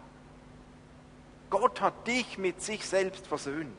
Gott 1.50 1.82
hat 1.82 2.08
dich 2.08 2.38
mit 2.38 2.62
sich 2.62 2.86
selbst 2.86 3.28
versöhnt. 3.28 3.76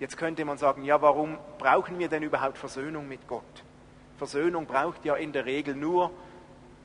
Jetzt 0.00 0.16
könnte 0.16 0.44
man 0.44 0.58
sagen, 0.58 0.84
ja, 0.84 1.00
warum 1.00 1.38
brauchen 1.58 1.98
wir 1.98 2.08
denn 2.08 2.22
überhaupt 2.22 2.58
Versöhnung 2.58 3.08
mit 3.08 3.26
Gott? 3.28 3.42
Versöhnung 4.18 4.66
braucht 4.66 5.04
ja 5.04 5.14
in 5.14 5.32
der 5.32 5.44
Regel 5.44 5.74
nur, 5.74 6.10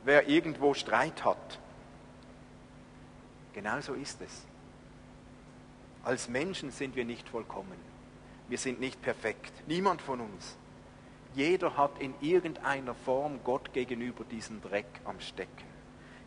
wer 0.03 0.27
irgendwo 0.27 0.73
Streit 0.73 1.23
hat. 1.25 1.59
Genauso 3.53 3.93
ist 3.93 4.21
es. 4.21 4.48
Als 6.09 6.27
Menschen 6.27 6.71
sind 6.71 6.95
wir 6.95 7.05
nicht 7.05 7.29
vollkommen. 7.29 7.77
Wir 8.47 8.57
sind 8.57 8.79
nicht 8.79 8.99
perfekt. 8.99 9.53
Niemand 9.67 10.01
von 10.01 10.21
uns. 10.21 10.57
Jeder 11.35 11.77
hat 11.77 11.99
in 11.99 12.15
irgendeiner 12.19 12.95
Form 12.95 13.41
Gott 13.43 13.73
gegenüber 13.73 14.23
diesen 14.23 14.59
Dreck 14.59 14.87
am 15.05 15.19
Stecken. 15.19 15.67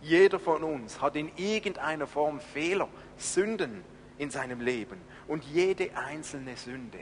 Jeder 0.00 0.38
von 0.38 0.62
uns 0.62 1.00
hat 1.00 1.16
in 1.16 1.36
irgendeiner 1.36 2.06
Form 2.06 2.38
Fehler, 2.38 2.88
Sünden 3.16 3.82
in 4.18 4.30
seinem 4.30 4.60
Leben. 4.60 4.98
Und 5.26 5.42
jede 5.46 5.96
einzelne 5.96 6.56
Sünde 6.56 7.00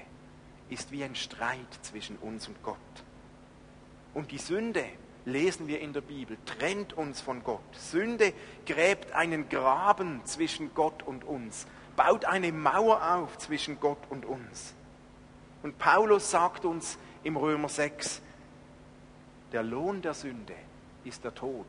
ist 0.71 0.91
wie 0.91 1.05
ein 1.05 1.17
Streit 1.17 1.81
zwischen 1.83 2.17
uns 2.17 2.49
und 2.49 2.63
Gott. 2.63 2.79
Und 4.15 4.31
die 4.31 4.39
Sünde, 4.39 4.87
lesen 5.27 5.69
wir 5.69 5.81
in 5.81 5.93
der 5.93 6.01
Bibel, 6.01 6.39
trennt 6.47 6.95
uns 6.95 7.21
von 7.21 7.45
Gott. 7.45 7.61
Sünde 7.73 8.33
gräbt 8.65 9.13
einen 9.13 9.51
Graben 9.51 10.25
zwischen 10.25 10.73
Gott 10.73 11.03
und 11.03 11.25
uns 11.25 11.67
baut 12.01 12.25
eine 12.25 12.51
Mauer 12.51 13.15
auf 13.15 13.37
zwischen 13.37 13.79
Gott 13.79 13.99
und 14.09 14.25
uns. 14.25 14.75
Und 15.63 15.79
Paulus 15.79 16.31
sagt 16.31 16.65
uns 16.65 16.97
im 17.25 17.37
Römer 17.37 17.69
6, 17.69 18.23
der 19.53 19.63
Lohn 19.63 20.01
der 20.01 20.15
Sünde 20.15 20.55
ist 21.05 21.25
der 21.25 21.35
Tod. 21.35 21.67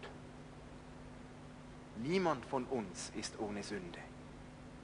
Niemand 1.97 2.45
von 2.45 2.63
uns 2.63 3.11
ist 3.19 3.39
ohne 3.39 3.61
Sünde. 3.61 3.99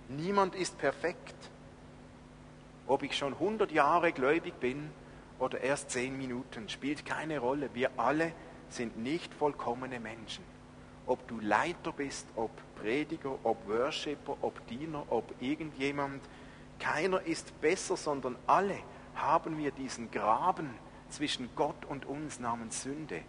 Niemand 0.10 0.54
ist 0.54 0.78
perfekt. 0.78 1.36
Ob 2.86 3.04
ich 3.04 3.18
schon 3.18 3.32
100 3.32 3.72
Jahre 3.72 4.12
gläubig 4.12 4.60
bin 4.60 4.90
oder 5.40 5.62
erst 5.62 5.92
10 5.92 6.18
Minuten, 6.18 6.68
spielt 6.68 7.06
keine 7.06 7.40
Rolle. 7.40 7.70
Wir 7.74 7.92
alle 7.96 8.34
sind 8.68 8.98
nicht 8.98 9.34
vollkommene 9.34 10.02
Menschen 10.02 10.44
ob 11.08 11.26
du 11.28 11.40
Leiter 11.40 11.92
bist, 11.92 12.28
ob 12.36 12.52
Prediger, 12.82 13.38
ob 13.44 13.68
Worshipper, 13.68 14.38
ob 14.42 14.66
Diener, 14.68 15.04
ob 15.10 15.34
irgendjemand. 15.42 16.22
Keiner 16.80 17.22
ist 17.22 17.60
besser, 17.62 17.98
sondern 17.98 18.36
alle 18.46 18.78
haben 19.16 19.58
wir 19.58 19.72
diesen 19.72 20.12
Graben 20.12 20.70
zwischen 21.10 21.50
Gott 21.56 21.86
und 21.88 22.06
uns 22.06 22.40
namens 22.40 22.84
Sünde. 22.84 23.22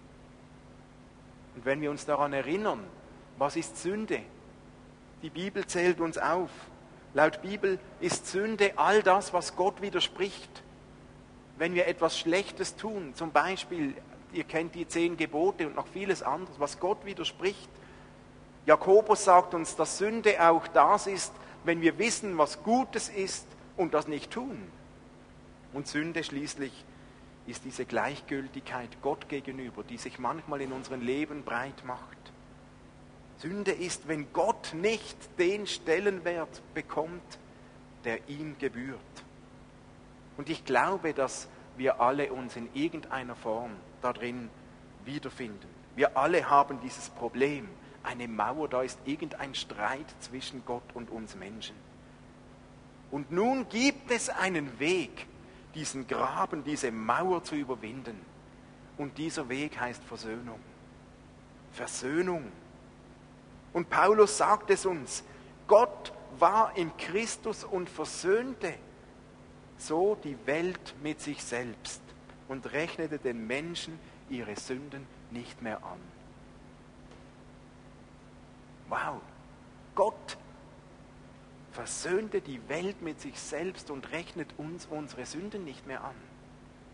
Und 1.55 1.65
wenn 1.65 1.81
wir 1.81 1.91
uns 1.91 2.05
daran 2.05 2.33
erinnern, 2.33 2.85
was 3.39 3.57
ist 3.57 3.79
Sünde? 3.79 4.21
Die 5.23 5.31
Bibel 5.31 5.67
zählt 5.67 6.01
uns 6.01 6.19
auf. 6.19 6.51
Laut 7.15 7.41
Bibel 7.43 7.79
ist 8.01 8.27
Sünde 8.27 8.73
all 8.77 9.03
das, 9.03 9.33
was 9.33 9.57
Gott 9.57 9.81
widerspricht. 9.81 10.63
Wenn 11.57 11.75
wir 11.75 11.89
etwas 11.89 12.19
Schlechtes 12.19 12.77
tun, 12.77 13.15
zum 13.15 13.33
Beispiel 13.33 13.95
ihr 14.33 14.45
kennt 14.45 14.75
die 14.75 14.87
zehn 14.87 15.17
Gebote 15.17 15.67
und 15.67 15.77
noch 15.77 15.87
vieles 15.89 16.23
anderes, 16.23 16.61
was 16.61 16.79
Gott 16.79 17.05
widerspricht. 17.05 17.69
Jakobus 18.69 19.25
sagt 19.25 19.55
uns, 19.55 19.77
dass 19.77 19.97
Sünde 19.97 20.47
auch 20.47 20.67
das 20.69 21.07
ist, 21.07 21.33
wenn 21.65 21.81
wir 21.81 21.99
wissen, 21.99 22.37
was 22.37 22.63
Gutes 22.63 23.09
ist 23.09 23.47
und 23.79 23.95
das 23.95 24.09
nicht 24.09 24.31
tun. 24.31 24.63
Und 25.73 25.89
Sünde 25.89 26.23
schließlich 26.23 26.85
ist 27.47 27.65
diese 27.65 27.87
Gleichgültigkeit 27.87 28.91
Gott 29.01 29.27
gegenüber, 29.31 29.83
die 29.85 29.97
sich 29.97 30.19
manchmal 30.19 30.61
in 30.61 30.73
unserem 30.73 31.01
Leben 31.01 31.45
breit 31.45 31.83
macht. 31.87 32.19
Sünde 33.39 33.73
ist, 33.73 34.07
wenn 34.07 34.35
Gott 34.35 34.75
nicht 34.75 35.17
den 35.39 35.67
Stellenwert 35.67 36.61
bekommt, 36.75 37.39
der 38.05 38.29
ihm 38.29 38.59
gebührt. 38.59 39.01
Und 40.37 40.51
ich 40.51 40.67
glaube, 40.67 41.15
dass 41.15 41.49
wir 41.79 42.03
alle 42.03 42.35
uns 42.35 42.55
in 42.55 42.69
irgendeiner 42.75 43.35
Form 43.35 43.71
darin 44.03 44.51
wiederfinden. 45.07 45.69
Wir 45.97 46.19
alle 46.19 46.51
haben 46.51 46.81
dieses 46.83 47.09
Problem, 47.09 47.67
eine 48.09 48.27
Mauer, 48.27 48.69
da 48.69 48.83
ist 48.83 48.99
irgendein 49.05 49.55
Streit 49.55 50.07
zwischen 50.21 50.65
Gott 50.65 50.83
und 50.95 51.11
uns 51.11 51.37
Menschen. 51.37 51.77
Und 53.11 53.31
nun 53.31 53.69
gibt 53.69 54.11
es 54.11 54.29
einen 54.31 54.79
Weg, 54.79 55.27
diesen 55.75 56.07
Graben, 56.07 56.65
diese 56.65 56.91
Mauer 56.91 57.45
zu 57.45 57.55
überwinden. 57.55 58.19
Und 58.97 59.17
dieser 59.19 59.49
Weg 59.49 59.79
heißt 59.79 60.03
Versöhnung. 60.05 60.59
Versöhnung. 61.73 62.51
Und 63.73 63.91
Paulus 63.91 64.39
sagt 64.39 64.71
es 64.71 64.87
uns, 64.87 65.23
Gott 65.67 66.13
war 66.39 66.77
in 66.77 66.97
Christus 66.97 67.65
und 67.65 67.89
versöhnte 67.89 68.75
so 69.77 70.17
die 70.25 70.37
Welt 70.47 70.95
mit 71.03 71.21
sich 71.21 71.45
selbst 71.45 72.01
und 72.49 72.73
rechnete 72.73 73.19
den 73.19 73.47
Menschen 73.47 73.99
ihre 74.31 74.57
Sünden 74.57 75.07
nicht 75.31 75.63
mehr 75.63 75.79
an. 75.85 76.18
Wow, 78.89 79.21
Gott 79.95 80.37
versöhnte 81.73 82.41
die 82.41 82.61
Welt 82.69 83.03
mit 83.03 83.21
sich 83.21 83.39
selbst 83.39 83.91
und 83.91 84.11
rechnet 84.11 84.49
uns 84.59 84.87
unsere 84.87 85.27
Sünden 85.27 85.65
nicht 85.65 85.87
mehr 85.87 86.03
an. 86.03 86.15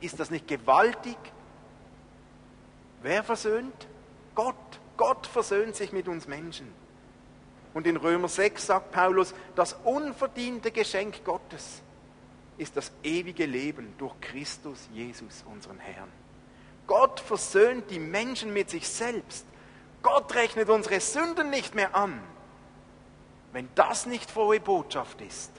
Ist 0.01 0.21
das 0.21 0.31
nicht 0.31 0.47
gewaltig? 0.47 1.17
Wer 3.03 3.23
versöhnt? 3.23 3.87
Gott. 4.35 4.57
Gott 4.97 5.27
versöhnt 5.27 5.75
sich 5.75 5.93
mit 5.93 6.07
uns 6.07 6.29
Menschen. 6.29 6.73
Und 7.73 7.87
in 7.87 7.97
Römer 7.97 8.29
6 8.29 8.67
sagt 8.67 8.93
Paulus, 8.93 9.35
das 9.57 9.75
unverdiente 9.85 10.71
Geschenk 10.71 11.25
Gottes 11.25 11.83
ist 12.57 12.77
das 12.77 12.93
ewige 13.03 13.47
Leben 13.47 13.95
durch 13.99 14.15
Christus 14.21 14.89
Jesus, 14.93 15.45
unseren 15.51 15.81
Herrn. 15.81 16.09
Gott 16.87 17.19
versöhnt 17.19 17.91
die 17.91 17.99
Menschen 17.99 18.53
mit 18.53 18.71
sich 18.71 18.89
selbst. 18.89 19.45
Gott 20.05 20.33
rechnet 20.37 20.69
unsere 20.69 21.01
Sünden 21.01 21.51
nicht 21.51 21.75
mehr 21.75 21.97
an. 21.97 22.21
Wenn 23.53 23.69
das 23.75 24.07
nicht 24.07 24.31
frohe 24.31 24.61
Botschaft 24.61 25.21
ist. 25.21 25.51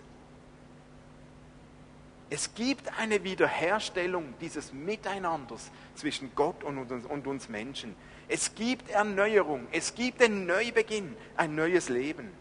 Es 2.30 2.54
gibt 2.54 2.98
eine 3.00 3.24
Wiederherstellung 3.24 4.34
dieses 4.40 4.72
Miteinanders 4.72 5.72
zwischen 5.96 6.34
Gott 6.36 6.64
und 6.64 6.78
uns, 6.78 7.06
und 7.06 7.28
uns 7.28 7.50
Menschen. 7.50 7.96
Es 8.28 8.56
gibt 8.56 8.90
Erneuerung, 8.90 9.68
es 9.72 9.94
gibt 9.94 10.22
einen 10.22 10.46
Neubeginn, 10.46 11.16
ein 11.38 11.56
neues 11.56 11.90
Leben. 11.90 12.32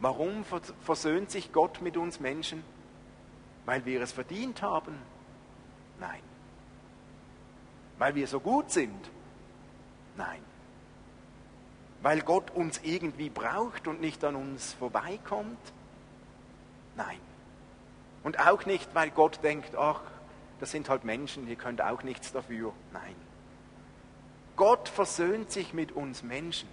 Warum 0.00 0.44
versöhnt 0.82 1.30
sich 1.30 1.52
Gott 1.52 1.80
mit 1.80 1.96
uns 1.96 2.20
Menschen? 2.20 2.64
Weil 3.66 3.84
wir 3.84 4.00
es 4.00 4.12
verdient 4.12 4.62
haben? 4.62 4.96
Nein. 5.98 6.22
Weil 7.98 8.14
wir 8.14 8.26
so 8.26 8.40
gut 8.40 8.70
sind? 8.70 9.10
Nein. 10.20 10.42
Weil 12.02 12.20
Gott 12.20 12.50
uns 12.50 12.80
irgendwie 12.82 13.30
braucht 13.30 13.88
und 13.88 14.00
nicht 14.00 14.22
an 14.22 14.36
uns 14.36 14.74
vorbeikommt? 14.74 15.58
Nein. 16.94 17.20
Und 18.22 18.38
auch 18.38 18.66
nicht, 18.66 18.94
weil 18.94 19.10
Gott 19.10 19.42
denkt, 19.42 19.76
ach, 19.76 20.02
das 20.60 20.72
sind 20.72 20.90
halt 20.90 21.04
Menschen, 21.04 21.48
ihr 21.48 21.56
könnt 21.56 21.80
auch 21.80 22.02
nichts 22.02 22.32
dafür. 22.32 22.74
Nein. 22.92 23.16
Gott 24.56 24.90
versöhnt 24.90 25.50
sich 25.50 25.72
mit 25.72 25.92
uns 25.92 26.22
Menschen, 26.22 26.68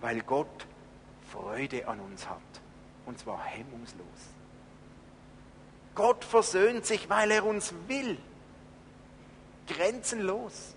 weil 0.00 0.22
Gott 0.22 0.66
Freude 1.30 1.86
an 1.86 2.00
uns 2.00 2.30
hat. 2.30 2.38
Und 3.04 3.18
zwar 3.18 3.42
hemmungslos. 3.44 4.06
Gott 5.94 6.24
versöhnt 6.24 6.86
sich, 6.86 7.10
weil 7.10 7.30
er 7.30 7.44
uns 7.44 7.74
will. 7.88 8.16
Grenzenlos. 9.66 10.74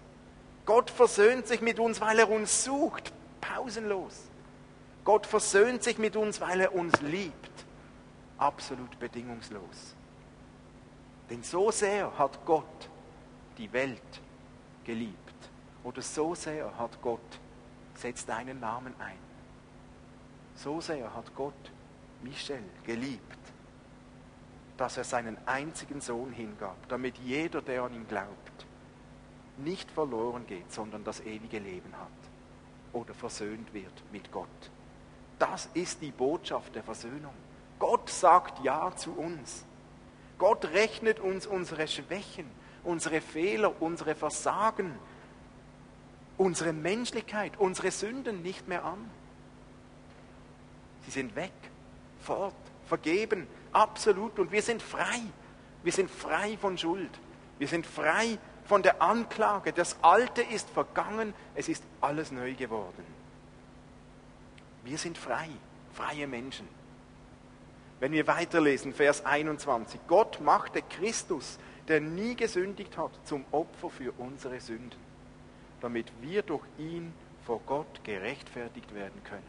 Gott 0.65 0.89
versöhnt 0.89 1.48
sich 1.48 1.62
mit 1.62 1.79
uns, 1.79 2.00
weil 2.00 2.20
er 2.20 2.29
uns 2.29 2.63
sucht. 2.63 3.13
Pausenlos. 3.41 4.29
Gott 5.03 5.25
versöhnt 5.25 5.84
sich 5.84 5.98
mit 5.98 6.15
uns, 6.15 6.39
weil 6.39 6.62
er 6.62 6.74
uns 6.74 7.01
liebt. 7.01 7.65
Absolut 8.38 8.98
bedingungslos. 9.00 9.96
Denn 11.29 11.43
so 11.43 11.72
sehr 11.72 12.17
hat 12.17 12.46
Gott 12.46 12.89
die 13.58 13.72
Welt 13.74 14.22
geliebt. 14.86 15.17
Oder 15.84 16.01
so 16.01 16.34
sehr 16.36 16.77
hat 16.77 17.01
Gott, 17.01 17.20
setzt 17.96 18.29
deinen 18.29 18.60
Namen 18.60 18.93
ein. 19.00 19.17
So 20.55 20.79
sehr 20.79 21.13
hat 21.13 21.36
Gott 21.36 21.53
Michel 22.22 22.63
geliebt, 22.86 23.38
dass 24.77 24.98
er 24.98 25.03
seinen 25.03 25.38
einzigen 25.46 26.00
Sohn 26.00 26.32
hingab, 26.32 26.77
damit 26.88 27.17
jeder, 27.17 27.62
der 27.62 27.84
an 27.84 27.93
ihn 27.93 28.08
glaubt, 28.08 28.65
nicht 29.57 29.89
verloren 29.91 30.45
geht, 30.48 30.72
sondern 30.72 31.03
das 31.03 31.19
ewige 31.22 31.60
Leben 31.60 31.93
hat 31.98 32.10
oder 32.93 33.13
versöhnt 33.13 33.74
wird 33.74 34.03
mit 34.12 34.31
Gott. 34.31 34.48
Das 35.39 35.69
ist 35.74 36.01
die 36.01 36.12
Botschaft 36.12 36.75
der 36.75 36.83
Versöhnung. 36.83 37.33
Gott 37.79 38.10
sagt 38.10 38.63
Ja 38.63 38.95
zu 38.95 39.11
uns. 39.13 39.66
Gott 40.37 40.66
rechnet 40.66 41.20
uns 41.20 41.46
unsere 41.46 41.87
Schwächen, 41.87 42.46
unsere 42.83 43.22
Fehler, 43.22 43.81
unsere 43.81 44.16
Versagen, 44.16 44.94
unsere 46.37 46.74
Menschlichkeit, 46.74 47.53
unsere 47.57 47.92
Sünden 47.92 48.42
nicht 48.42 48.68
mehr 48.68 48.83
an. 48.83 49.09
Sie 51.05 51.11
sind 51.11 51.35
weg, 51.35 51.51
fort, 52.22 52.55
vergeben, 52.85 53.48
absolut. 53.72 54.39
Und 54.39 54.51
wir 54.51 54.61
sind 54.61 54.81
frei. 54.81 55.22
Wir 55.83 55.92
sind 55.92 56.09
frei 56.09 56.57
von 56.57 56.77
Schuld. 56.77 57.11
Wir 57.59 57.68
sind 57.68 57.85
frei 57.85 58.37
von 58.65 58.83
der 58.83 59.01
Anklage. 59.01 59.73
Das 59.73 59.97
Alte 60.01 60.41
ist 60.41 60.69
vergangen, 60.69 61.33
es 61.55 61.69
ist 61.69 61.83
alles 62.01 62.31
neu 62.31 62.53
geworden. 62.53 63.05
Wir 64.83 64.97
sind 64.97 65.17
frei, 65.17 65.49
freie 65.93 66.27
Menschen. 66.27 66.67
Wenn 67.99 68.11
wir 68.11 68.27
weiterlesen, 68.27 68.93
Vers 68.93 69.25
21, 69.25 69.99
Gott 70.07 70.41
machte 70.41 70.81
Christus, 70.81 71.57
der 71.87 72.01
nie 72.01 72.35
gesündigt 72.35 72.97
hat, 72.97 73.11
zum 73.23 73.45
Opfer 73.51 73.89
für 73.89 74.11
unsere 74.17 74.59
Sünden 74.59 75.03
damit 75.83 76.13
wir 76.21 76.41
durch 76.43 76.63
ihn 76.77 77.13
vor 77.45 77.59
Gott 77.65 78.03
gerechtfertigt 78.05 78.95
werden 78.95 79.21
können, 79.25 79.43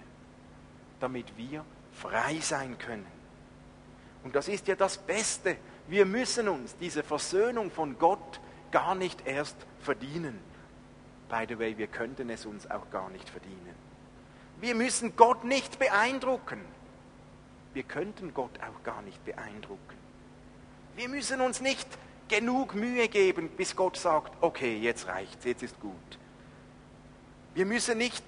damit 0.99 1.27
wir 1.37 1.65
frei 1.93 2.39
sein 2.41 2.77
können. 2.77 3.07
Und 4.25 4.35
das 4.35 4.49
ist 4.49 4.67
ja 4.67 4.75
das 4.75 4.99
Beste. 4.99 5.57
Wir 5.87 6.05
müssen 6.05 6.49
uns 6.49 6.77
diese 6.77 7.05
Versöhnung 7.05 7.71
von 7.71 7.97
Gott 8.01 8.41
gar 8.75 8.97
nicht 8.97 9.25
erst 9.25 9.57
verdienen. 9.79 10.37
By 11.29 11.47
the 11.49 11.59
way, 11.61 11.79
wir 11.79 11.87
könnten 11.87 12.29
es 12.29 12.45
uns 12.45 12.69
auch 12.69 12.91
gar 12.91 13.09
nicht 13.11 13.31
verdienen. 13.31 13.75
Wir 14.61 14.75
müssen 14.75 15.15
Gott 15.15 15.45
nicht 15.45 15.79
beeindrucken. 15.79 16.61
Wir 17.73 17.85
könnten 17.85 18.35
Gott 18.35 18.59
auch 18.59 18.83
gar 18.83 19.01
nicht 19.03 19.25
beeindrucken. 19.25 19.97
Wir 20.97 21.09
müssen 21.09 21.41
uns 21.41 21.61
nicht 21.61 21.87
genug 22.27 22.75
Mühe 22.75 23.09
geben, 23.09 23.49
bis 23.49 23.77
Gott 23.77 23.97
sagt, 23.97 24.33
okay, 24.41 24.77
jetzt 24.77 25.07
reicht's, 25.07 25.45
jetzt 25.45 25.63
ist 25.63 25.79
gut. 25.79 26.19
Wir 27.55 27.67
müssen 27.67 27.97
nicht 27.97 28.25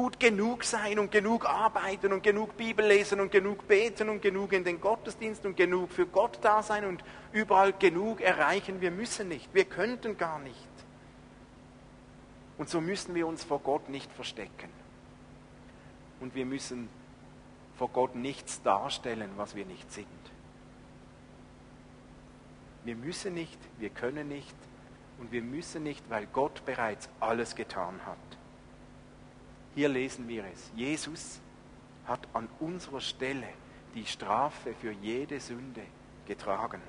gut 0.00 0.18
genug 0.18 0.64
sein 0.64 0.98
und 0.98 1.10
genug 1.10 1.44
arbeiten 1.44 2.14
und 2.14 2.22
genug 2.22 2.56
Bibel 2.56 2.86
lesen 2.86 3.20
und 3.20 3.30
genug 3.30 3.68
beten 3.68 4.08
und 4.08 4.22
genug 4.22 4.54
in 4.54 4.64
den 4.64 4.80
Gottesdienst 4.80 5.44
und 5.44 5.58
genug 5.58 5.92
für 5.92 6.06
Gott 6.06 6.38
da 6.40 6.62
sein 6.62 6.86
und 6.86 7.04
überall 7.32 7.74
genug 7.74 8.22
erreichen. 8.22 8.80
Wir 8.80 8.92
müssen 8.92 9.28
nicht. 9.28 9.52
Wir 9.52 9.66
könnten 9.66 10.16
gar 10.16 10.38
nicht. 10.38 10.56
Und 12.56 12.70
so 12.70 12.80
müssen 12.80 13.14
wir 13.14 13.26
uns 13.26 13.44
vor 13.44 13.58
Gott 13.58 13.90
nicht 13.90 14.10
verstecken. 14.10 14.70
Und 16.18 16.34
wir 16.34 16.46
müssen 16.46 16.88
vor 17.76 17.90
Gott 17.90 18.14
nichts 18.14 18.62
darstellen, 18.62 19.28
was 19.36 19.54
wir 19.54 19.66
nicht 19.66 19.92
sind. 19.92 20.06
Wir 22.84 22.96
müssen 22.96 23.34
nicht, 23.34 23.58
wir 23.78 23.90
können 23.90 24.28
nicht 24.28 24.56
und 25.18 25.30
wir 25.30 25.42
müssen 25.42 25.82
nicht, 25.82 26.08
weil 26.08 26.26
Gott 26.32 26.64
bereits 26.64 27.10
alles 27.20 27.54
getan 27.54 28.00
hat. 28.06 28.39
Hier 29.74 29.88
lesen 29.88 30.28
wir 30.28 30.44
es. 30.52 30.70
Jesus 30.74 31.40
hat 32.06 32.26
an 32.32 32.48
unserer 32.58 33.00
Stelle 33.00 33.48
die 33.94 34.06
Strafe 34.06 34.74
für 34.74 34.92
jede 34.92 35.40
Sünde 35.40 35.82
getragen, 36.26 36.80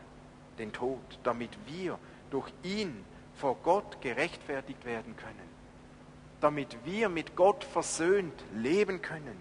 den 0.58 0.72
Tod, 0.72 1.00
damit 1.24 1.52
wir 1.67 1.98
durch 2.30 2.52
ihn 2.63 3.04
vor 3.36 3.56
Gott 3.63 4.02
gerechtfertigt 4.02 4.84
werden 4.86 5.15
können, 5.15 5.50
damit 6.39 6.78
wir 6.86 7.10
mit 7.10 7.36
Gott 7.36 7.63
versöhnt 7.63 8.44
leben 8.56 9.02
können. 9.02 9.38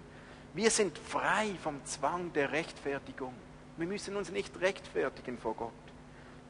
Wir 0.55 0.71
sind 0.71 0.99
frei 0.99 1.55
vom 1.63 1.85
Zwang 1.85 2.33
der 2.33 2.53
Rechtfertigung. 2.53 3.35
Wir 3.77 3.87
müssen 3.87 4.17
uns 4.17 4.31
nicht 4.31 4.61
rechtfertigen 4.61 5.39
vor 5.39 5.55
Gott. 5.55 5.73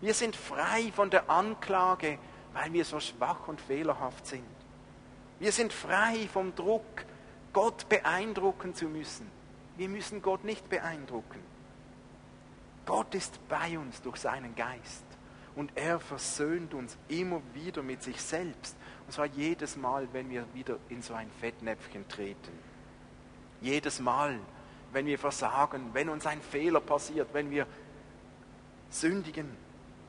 Wir 0.00 0.14
sind 0.14 0.34
frei 0.34 0.90
von 0.94 1.10
der 1.10 1.28
Anklage, 1.28 2.18
weil 2.52 2.72
wir 2.72 2.84
so 2.84 2.98
schwach 2.98 3.46
und 3.46 3.60
fehlerhaft 3.60 4.26
sind. 4.26 4.59
Wir 5.40 5.52
sind 5.52 5.72
frei 5.72 6.28
vom 6.32 6.54
Druck, 6.54 7.04
Gott 7.54 7.88
beeindrucken 7.88 8.74
zu 8.74 8.84
müssen. 8.84 9.26
Wir 9.78 9.88
müssen 9.88 10.20
Gott 10.20 10.44
nicht 10.44 10.68
beeindrucken. 10.68 11.40
Gott 12.84 13.14
ist 13.14 13.40
bei 13.48 13.78
uns 13.78 14.02
durch 14.02 14.18
seinen 14.18 14.54
Geist 14.54 15.04
und 15.56 15.72
er 15.76 15.98
versöhnt 15.98 16.74
uns 16.74 16.98
immer 17.08 17.40
wieder 17.54 17.82
mit 17.82 18.02
sich 18.02 18.20
selbst. 18.20 18.76
Und 19.06 19.12
zwar 19.14 19.26
jedes 19.26 19.76
Mal, 19.76 20.08
wenn 20.12 20.28
wir 20.28 20.44
wieder 20.52 20.76
in 20.90 21.00
so 21.00 21.14
ein 21.14 21.30
Fettnäpfchen 21.40 22.06
treten. 22.06 22.52
Jedes 23.62 23.98
Mal, 23.98 24.38
wenn 24.92 25.06
wir 25.06 25.18
versagen, 25.18 25.90
wenn 25.94 26.10
uns 26.10 26.26
ein 26.26 26.42
Fehler 26.42 26.80
passiert, 26.80 27.28
wenn 27.32 27.50
wir 27.50 27.66
sündigen. 28.90 29.56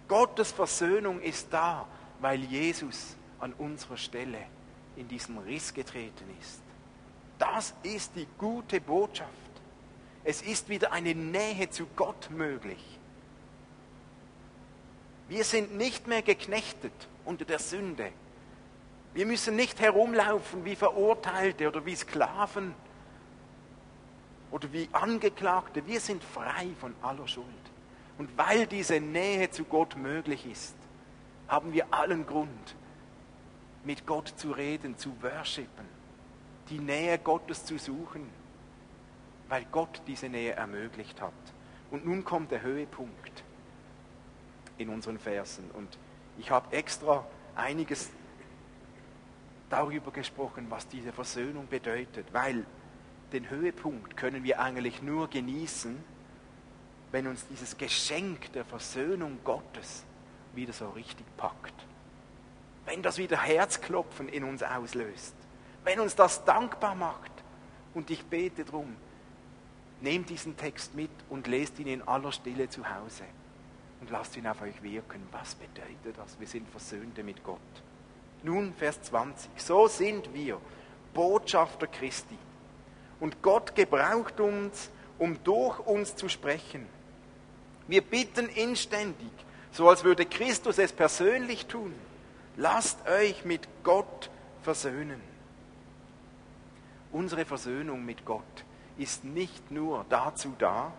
Gottes 0.10 0.52
Versöhnung 0.52 1.22
ist 1.22 1.48
da, 1.52 1.88
weil 2.20 2.42
Jesus 2.44 3.16
an 3.40 3.54
unserer 3.54 3.98
Stelle 3.98 4.40
in 5.02 5.08
diesen 5.08 5.38
Riss 5.40 5.74
getreten 5.74 6.26
ist. 6.40 6.62
Das 7.38 7.74
ist 7.84 8.16
die 8.16 8.28
gute 8.38 8.80
Botschaft. 8.80 9.30
Es 10.24 10.42
ist 10.42 10.70
wieder 10.70 10.92
eine 10.92 11.16
Nähe 11.16 11.70
zu 11.70 11.88
Gott 11.96 12.30
möglich. 12.30 13.00
Wir 15.28 15.44
sind 15.44 15.76
nicht 15.76 16.08
mehr 16.08 16.22
geknechtet 16.22 16.94
unter 17.26 17.46
der 17.46 17.60
Sünde. 17.60 18.12
Wir 19.14 19.26
müssen 19.26 19.56
nicht 19.56 19.80
herumlaufen 19.80 20.64
wie 20.66 20.76
Verurteilte 20.76 21.68
oder 21.68 21.86
wie 21.86 21.96
Sklaven, 21.96 22.74
oder 24.52 24.72
wie 24.74 24.88
Angeklagte, 24.92 25.88
wir 25.88 26.00
sind 26.00 26.24
frei 26.24 26.68
von 26.80 26.94
aller 27.02 27.28
Schuld. 27.28 27.46
Und 28.18 28.38
weil 28.38 28.68
diese 28.68 29.00
Nähe 29.00 29.50
zu 29.50 29.64
Gott 29.64 29.96
möglich 29.98 30.46
ist, 30.46 30.76
haben 31.48 31.74
wir 31.74 31.92
allen 31.92 32.26
Grund, 32.26 32.76
mit 33.84 34.06
Gott 34.06 34.28
zu 34.38 34.52
reden, 34.52 34.98
zu 34.98 35.12
worshipen, 35.22 35.86
die 36.70 36.80
Nähe 36.80 37.18
Gottes 37.18 37.66
zu 37.66 37.78
suchen, 37.78 38.30
weil 39.50 39.66
Gott 39.72 40.02
diese 40.08 40.30
Nähe 40.30 40.54
ermöglicht 40.54 41.20
hat. 41.22 41.34
Und 41.90 42.06
nun 42.06 42.24
kommt 42.24 42.52
der 42.52 42.62
Höhepunkt 42.62 43.44
in 44.78 44.90
unseren 44.90 45.20
Versen. 45.20 45.70
Und 45.72 45.98
ich 46.38 46.52
habe 46.52 46.76
extra 46.76 47.26
einiges 47.56 48.12
darüber 49.70 50.12
gesprochen, 50.12 50.68
was 50.70 50.88
diese 50.88 51.12
Versöhnung 51.12 51.68
bedeutet, 51.68 52.28
weil 52.32 52.66
den 53.34 53.50
Höhepunkt 53.50 54.18
können 54.18 54.44
wir 54.44 54.60
eigentlich 54.60 55.02
nur 55.02 55.30
genießen, 55.30 55.98
wenn 57.12 57.28
uns 57.28 57.48
dieses 57.48 57.78
Geschenk 57.78 58.52
der 58.54 58.66
Versöhnung 58.66 59.40
Gottes 59.44 60.04
wieder 60.54 60.74
so 60.74 60.90
richtig 60.90 61.26
packt. 61.38 61.74
Wenn 62.86 63.04
das 63.04 63.18
wieder 63.18 63.38
Herzklopfen 63.38 64.30
in 64.30 64.44
uns 64.44 64.64
auslöst. 64.64 65.36
Wenn 65.84 66.00
uns 66.00 66.16
das 66.16 66.44
dankbar 66.46 66.96
macht. 66.96 67.32
Und 67.94 68.10
ich 68.10 68.24
bete 68.26 68.64
darum, 68.64 68.96
nehmt 70.02 70.30
diesen 70.30 70.58
Text 70.58 70.96
mit 70.96 71.12
und 71.30 71.48
lest 71.48 71.80
ihn 71.80 71.88
in 71.88 72.08
aller 72.08 72.32
Stille 72.32 72.70
zu 72.70 72.84
Hause. 72.88 73.24
Und 74.00 74.10
lasst 74.10 74.36
ihn 74.38 74.48
auf 74.48 74.62
euch 74.62 74.82
wirken. 74.82 75.22
Was 75.32 75.56
bedeutet 75.56 76.18
das? 76.18 76.40
Wir 76.40 76.48
sind 76.48 76.70
Versöhnte 76.70 77.24
mit 77.24 77.44
Gott. 77.44 77.60
Nun, 78.44 78.74
Vers 78.74 79.02
20. 79.04 79.52
So 79.58 79.88
sind 79.88 80.34
wir 80.34 80.60
Botschafter 81.14 81.88
Christi. 81.88 82.38
Und 83.20 83.42
Gott 83.44 83.76
gebraucht 83.76 84.40
uns, 84.40 84.90
um 85.20 85.44
durch 85.44 85.80
uns 85.80 86.16
zu 86.16 86.28
sprechen. 86.30 86.88
Wir 87.88 88.02
bitten 88.02 88.50
inständig, 88.50 89.30
so 89.72 89.88
als 89.88 90.04
würde 90.04 90.26
Christus 90.26 90.80
es 90.80 90.92
persönlich 90.92 91.68
tun. 91.68 91.94
Lasst 92.58 93.08
euch 93.08 93.46
mit 93.46 93.68
Gott 93.84 94.30
versöhnen. 94.62 95.22
Unsere 97.12 97.46
Versöhnung 97.46 98.06
mit 98.06 98.26
Gott 98.26 98.66
ist 98.98 99.24
nicht 99.24 99.72
nur 99.72 100.06
dazu 100.10 100.54
da, 100.58 100.92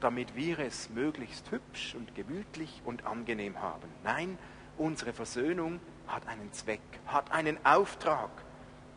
damit 0.00 0.34
wir 0.34 0.58
es 0.58 0.90
möglichst 0.90 1.50
hübsch 1.50 1.94
und 1.94 2.14
gemütlich 2.14 2.82
und 2.84 3.06
angenehm 3.06 3.60
haben. 3.60 3.88
Nein, 4.02 4.36
unsere 4.78 5.12
Versöhnung 5.12 5.80
hat 6.06 6.26
einen 6.26 6.52
Zweck, 6.52 6.80
hat 7.06 7.30
einen 7.30 7.64
Auftrag. 7.64 8.30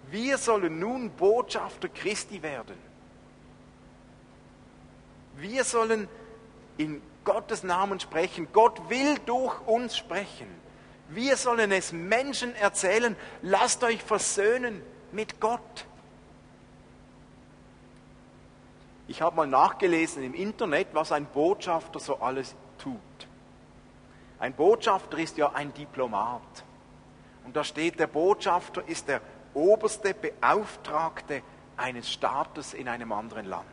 Wir 0.10 0.38
sollen 0.38 0.80
nun 0.80 1.12
Botschafter 1.12 1.90
Christi 1.90 2.42
werden. 2.42 2.78
Wir 5.38 5.64
sollen 5.64 6.08
in 6.78 7.02
Gottes 7.24 7.64
Namen 7.64 8.00
sprechen. 8.00 8.48
Gott 8.52 8.90
will 8.90 9.18
durch 9.26 9.60
uns 9.68 9.98
sprechen. 9.98 10.65
Wir 11.10 11.38
sollen 11.38 11.72
es 11.72 11.92
Menschen 11.92 12.56
erzählen. 12.56 13.16
Lasst 13.42 13.84
euch 13.84 14.02
versöhnen 14.04 14.82
mit 15.12 15.40
Gott. 15.40 15.86
Ich 19.08 19.22
habe 19.22 19.36
mal 19.36 19.48
nachgelesen 19.48 20.24
im 20.24 20.34
Internet, 20.34 20.88
was 20.94 21.12
ein 21.12 21.26
Botschafter 21.26 22.00
so 22.00 22.20
alles 22.20 22.56
tut. 22.80 23.00
Ein 24.40 24.54
Botschafter 24.54 25.18
ist 25.20 25.38
ja 25.38 25.52
ein 25.54 25.74
Diplomat. 25.74 26.64
Und 27.46 27.56
da 27.56 27.64
steht, 27.64 28.00
der 28.00 28.08
Botschafter 28.08 28.84
ist 28.88 29.08
der 29.08 29.22
oberste 29.54 30.14
Beauftragte 30.14 31.44
eines 31.78 32.12
Staates 32.12 32.74
in 32.74 32.88
einem 32.88 33.12
anderen 33.12 33.46
Land. 33.46 33.66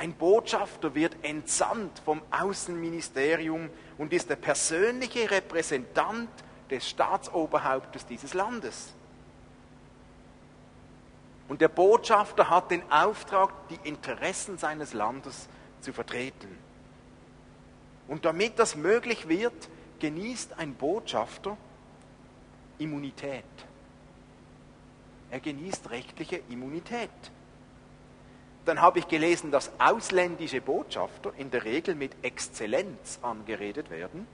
Ein 0.00 0.14
Botschafter 0.14 0.94
wird 0.94 1.14
entsandt 1.20 1.98
vom 2.06 2.22
Außenministerium 2.30 3.68
und 3.98 4.14
ist 4.14 4.30
der 4.30 4.36
persönliche 4.36 5.30
Repräsentant 5.30 6.30
des 6.70 6.88
Staatsoberhauptes 6.88 8.06
dieses 8.06 8.32
Landes. 8.32 8.94
Und 11.48 11.60
der 11.60 11.68
Botschafter 11.68 12.48
hat 12.48 12.70
den 12.70 12.82
Auftrag, 12.90 13.52
die 13.68 13.78
Interessen 13.86 14.56
seines 14.56 14.94
Landes 14.94 15.50
zu 15.82 15.92
vertreten. 15.92 16.56
Und 18.08 18.24
damit 18.24 18.58
das 18.58 18.76
möglich 18.76 19.28
wird, 19.28 19.68
genießt 19.98 20.58
ein 20.58 20.72
Botschafter 20.76 21.58
Immunität. 22.78 23.44
Er 25.30 25.40
genießt 25.40 25.90
rechtliche 25.90 26.40
Immunität 26.48 27.10
dann 28.64 28.80
habe 28.80 28.98
ich 28.98 29.08
gelesen, 29.08 29.50
dass 29.50 29.70
ausländische 29.78 30.60
Botschafter 30.60 31.32
in 31.36 31.50
der 31.50 31.64
Regel 31.64 31.94
mit 31.94 32.12
Exzellenz 32.22 33.18
angeredet 33.22 33.90
werden 33.90 34.26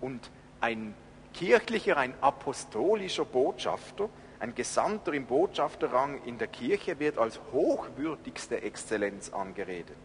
und 0.00 0.30
ein 0.60 0.94
kirchlicher, 1.34 1.96
ein 1.96 2.14
apostolischer 2.20 3.24
Botschafter, 3.24 4.08
ein 4.38 4.54
Gesandter 4.54 5.12
im 5.12 5.26
Botschafterrang 5.26 6.22
in 6.24 6.38
der 6.38 6.48
Kirche 6.48 6.98
wird 6.98 7.18
als 7.18 7.40
hochwürdigste 7.52 8.62
Exzellenz 8.62 9.32
angeredet. 9.32 9.96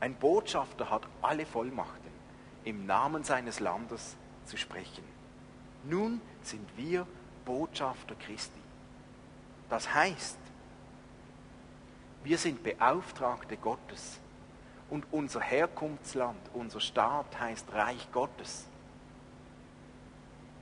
Ein 0.00 0.14
Botschafter 0.14 0.90
hat 0.90 1.02
alle 1.20 1.46
Vollmachten, 1.46 2.10
im 2.64 2.86
Namen 2.86 3.24
seines 3.24 3.60
Landes 3.60 4.16
zu 4.46 4.56
sprechen. 4.56 5.04
Nun 5.84 6.20
sind 6.42 6.68
wir 6.76 7.06
Botschafter 7.44 8.14
Christi. 8.14 8.60
Das 9.68 9.92
heißt, 9.94 10.38
wir 12.24 12.38
sind 12.38 12.62
Beauftragte 12.62 13.56
Gottes. 13.56 14.18
Und 14.90 15.06
unser 15.10 15.40
Herkunftsland, 15.40 16.38
unser 16.52 16.80
Staat 16.80 17.40
heißt 17.40 17.72
Reich 17.72 18.08
Gottes. 18.12 18.66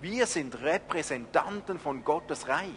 Wir 0.00 0.26
sind 0.26 0.60
Repräsentanten 0.62 1.78
von 1.78 2.04
Gottes 2.04 2.48
Reich. 2.48 2.70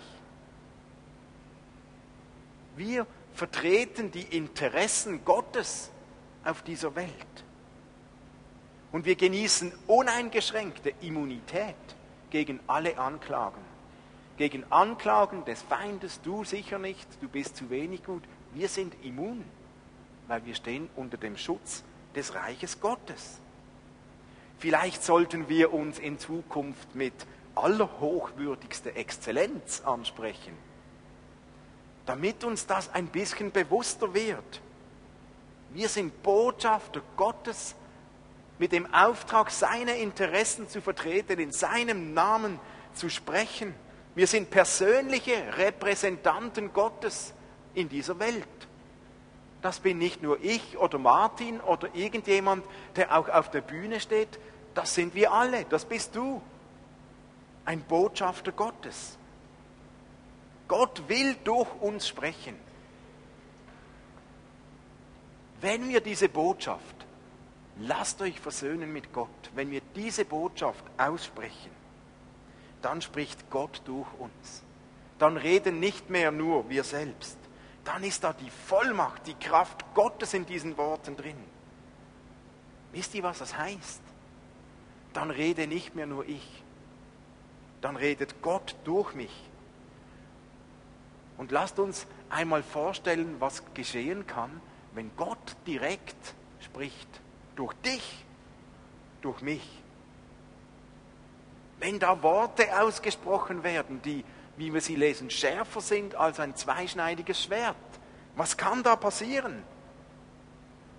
Wir 2.75 3.05
vertreten 3.33 4.11
die 4.11 4.35
Interessen 4.35 5.23
Gottes 5.23 5.91
auf 6.43 6.63
dieser 6.63 6.95
Welt. 6.95 7.11
Und 8.91 9.05
wir 9.05 9.15
genießen 9.15 9.71
uneingeschränkte 9.87 10.93
Immunität 11.01 11.75
gegen 12.29 12.59
alle 12.67 12.97
Anklagen. 12.97 13.61
Gegen 14.37 14.65
Anklagen 14.71 15.45
des 15.45 15.61
Feindes, 15.61 16.19
du 16.21 16.43
sicher 16.43 16.79
nicht, 16.79 17.07
du 17.21 17.29
bist 17.29 17.55
zu 17.55 17.69
wenig 17.69 18.03
gut. 18.03 18.23
Wir 18.53 18.67
sind 18.67 18.93
immun, 19.03 19.43
weil 20.27 20.45
wir 20.45 20.53
stehen 20.53 20.89
unter 20.95 21.17
dem 21.17 21.37
Schutz 21.37 21.83
des 22.15 22.35
Reiches 22.35 22.79
Gottes. 22.79 23.39
Vielleicht 24.59 25.03
sollten 25.03 25.49
wir 25.49 25.73
uns 25.73 25.99
in 25.99 26.19
Zukunft 26.19 26.95
mit 26.95 27.13
allerhochwürdigster 27.55 28.95
Exzellenz 28.95 29.81
ansprechen, 29.81 30.55
damit 32.05 32.43
uns 32.43 32.65
das 32.65 32.93
ein 32.93 33.07
bisschen 33.07 33.51
bewusster 33.51 34.13
wird. 34.13 34.61
Wir 35.71 35.89
sind 35.89 36.21
Botschafter 36.21 37.01
Gottes 37.17 37.75
mit 38.59 38.71
dem 38.71 38.91
Auftrag, 38.93 39.49
seine 39.49 39.97
Interessen 39.97 40.69
zu 40.69 40.81
vertreten, 40.81 41.39
in 41.39 41.51
seinem 41.51 42.13
Namen 42.13 42.59
zu 42.93 43.09
sprechen. 43.09 43.73
Wir 44.13 44.27
sind 44.27 44.51
persönliche 44.51 45.57
Repräsentanten 45.57 46.71
Gottes 46.71 47.33
in 47.73 47.89
dieser 47.89 48.19
Welt. 48.19 48.47
Das 49.61 49.79
bin 49.79 49.97
nicht 49.97 50.21
nur 50.21 50.43
ich 50.43 50.77
oder 50.77 50.97
Martin 50.97 51.61
oder 51.61 51.93
irgendjemand, 51.95 52.65
der 52.95 53.17
auch 53.17 53.29
auf 53.29 53.49
der 53.49 53.61
Bühne 53.61 53.99
steht. 53.99 54.39
Das 54.73 54.93
sind 54.93 55.15
wir 55.15 55.31
alle. 55.31 55.65
Das 55.65 55.85
bist 55.85 56.15
du. 56.15 56.41
Ein 57.65 57.81
Botschafter 57.81 58.51
Gottes. 58.51 59.17
Gott 60.67 61.07
will 61.07 61.35
durch 61.43 61.69
uns 61.81 62.07
sprechen. 62.07 62.55
Wenn 65.61 65.87
wir 65.87 66.01
diese 66.01 66.27
Botschaft, 66.27 67.05
lasst 67.79 68.21
euch 68.21 68.39
versöhnen 68.39 68.91
mit 68.91 69.13
Gott, 69.13 69.29
wenn 69.55 69.71
wir 69.71 69.81
diese 69.95 70.25
Botschaft 70.25 70.83
aussprechen, 70.97 71.71
dann 72.81 73.01
spricht 73.01 73.49
Gott 73.49 73.81
durch 73.85 74.07
uns. 74.19 74.63
Dann 75.19 75.37
reden 75.37 75.79
nicht 75.79 76.09
mehr 76.09 76.31
nur 76.31 76.69
wir 76.69 76.83
selbst, 76.83 77.37
dann 77.85 78.03
ist 78.03 78.23
da 78.23 78.33
die 78.33 78.49
Vollmacht, 78.49 79.27
die 79.27 79.33
Kraft 79.35 79.83
Gottes 79.93 80.33
in 80.33 80.45
diesen 80.45 80.77
Worten 80.77 81.17
drin. 81.17 81.37
Wisst 82.91 83.13
ihr, 83.15 83.23
was 83.23 83.39
das 83.39 83.57
heißt? 83.57 84.01
Dann 85.13 85.31
rede 85.31 85.67
nicht 85.67 85.95
mehr 85.95 86.05
nur 86.05 86.27
ich, 86.27 86.63
dann 87.81 87.95
redet 87.95 88.41
Gott 88.41 88.75
durch 88.83 89.13
mich. 89.13 89.49
Und 91.37 91.51
lasst 91.51 91.79
uns 91.79 92.07
einmal 92.29 92.63
vorstellen, 92.63 93.35
was 93.39 93.63
geschehen 93.73 94.25
kann, 94.27 94.61
wenn 94.93 95.11
Gott 95.17 95.55
direkt 95.67 96.35
spricht, 96.61 97.07
durch 97.55 97.73
dich, 97.85 98.25
durch 99.21 99.41
mich. 99.41 99.67
Wenn 101.79 101.99
da 101.99 102.21
Worte 102.23 102.79
ausgesprochen 102.79 103.63
werden, 103.63 104.01
die 104.03 104.23
wie 104.57 104.73
wir 104.73 104.81
sie 104.81 104.95
lesen, 104.95 105.29
schärfer 105.29 105.81
sind 105.81 106.15
als 106.15 106.39
ein 106.39 106.55
zweischneidiges 106.55 107.43
Schwert. 107.43 107.75
Was 108.35 108.57
kann 108.57 108.83
da 108.83 108.95
passieren? 108.95 109.63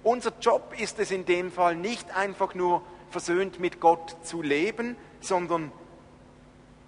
Unser 0.03 0.33
Job 0.41 0.75
ist 0.79 0.99
es 0.99 1.11
in 1.11 1.25
dem 1.25 1.51
Fall 1.51 1.77
nicht 1.77 2.15
einfach 2.15 2.55
nur 2.55 2.83
versöhnt 3.11 3.61
mit 3.61 3.81
Gott 3.81 4.17
zu 4.23 4.43
leben, 4.43 4.97
sondern 5.21 5.73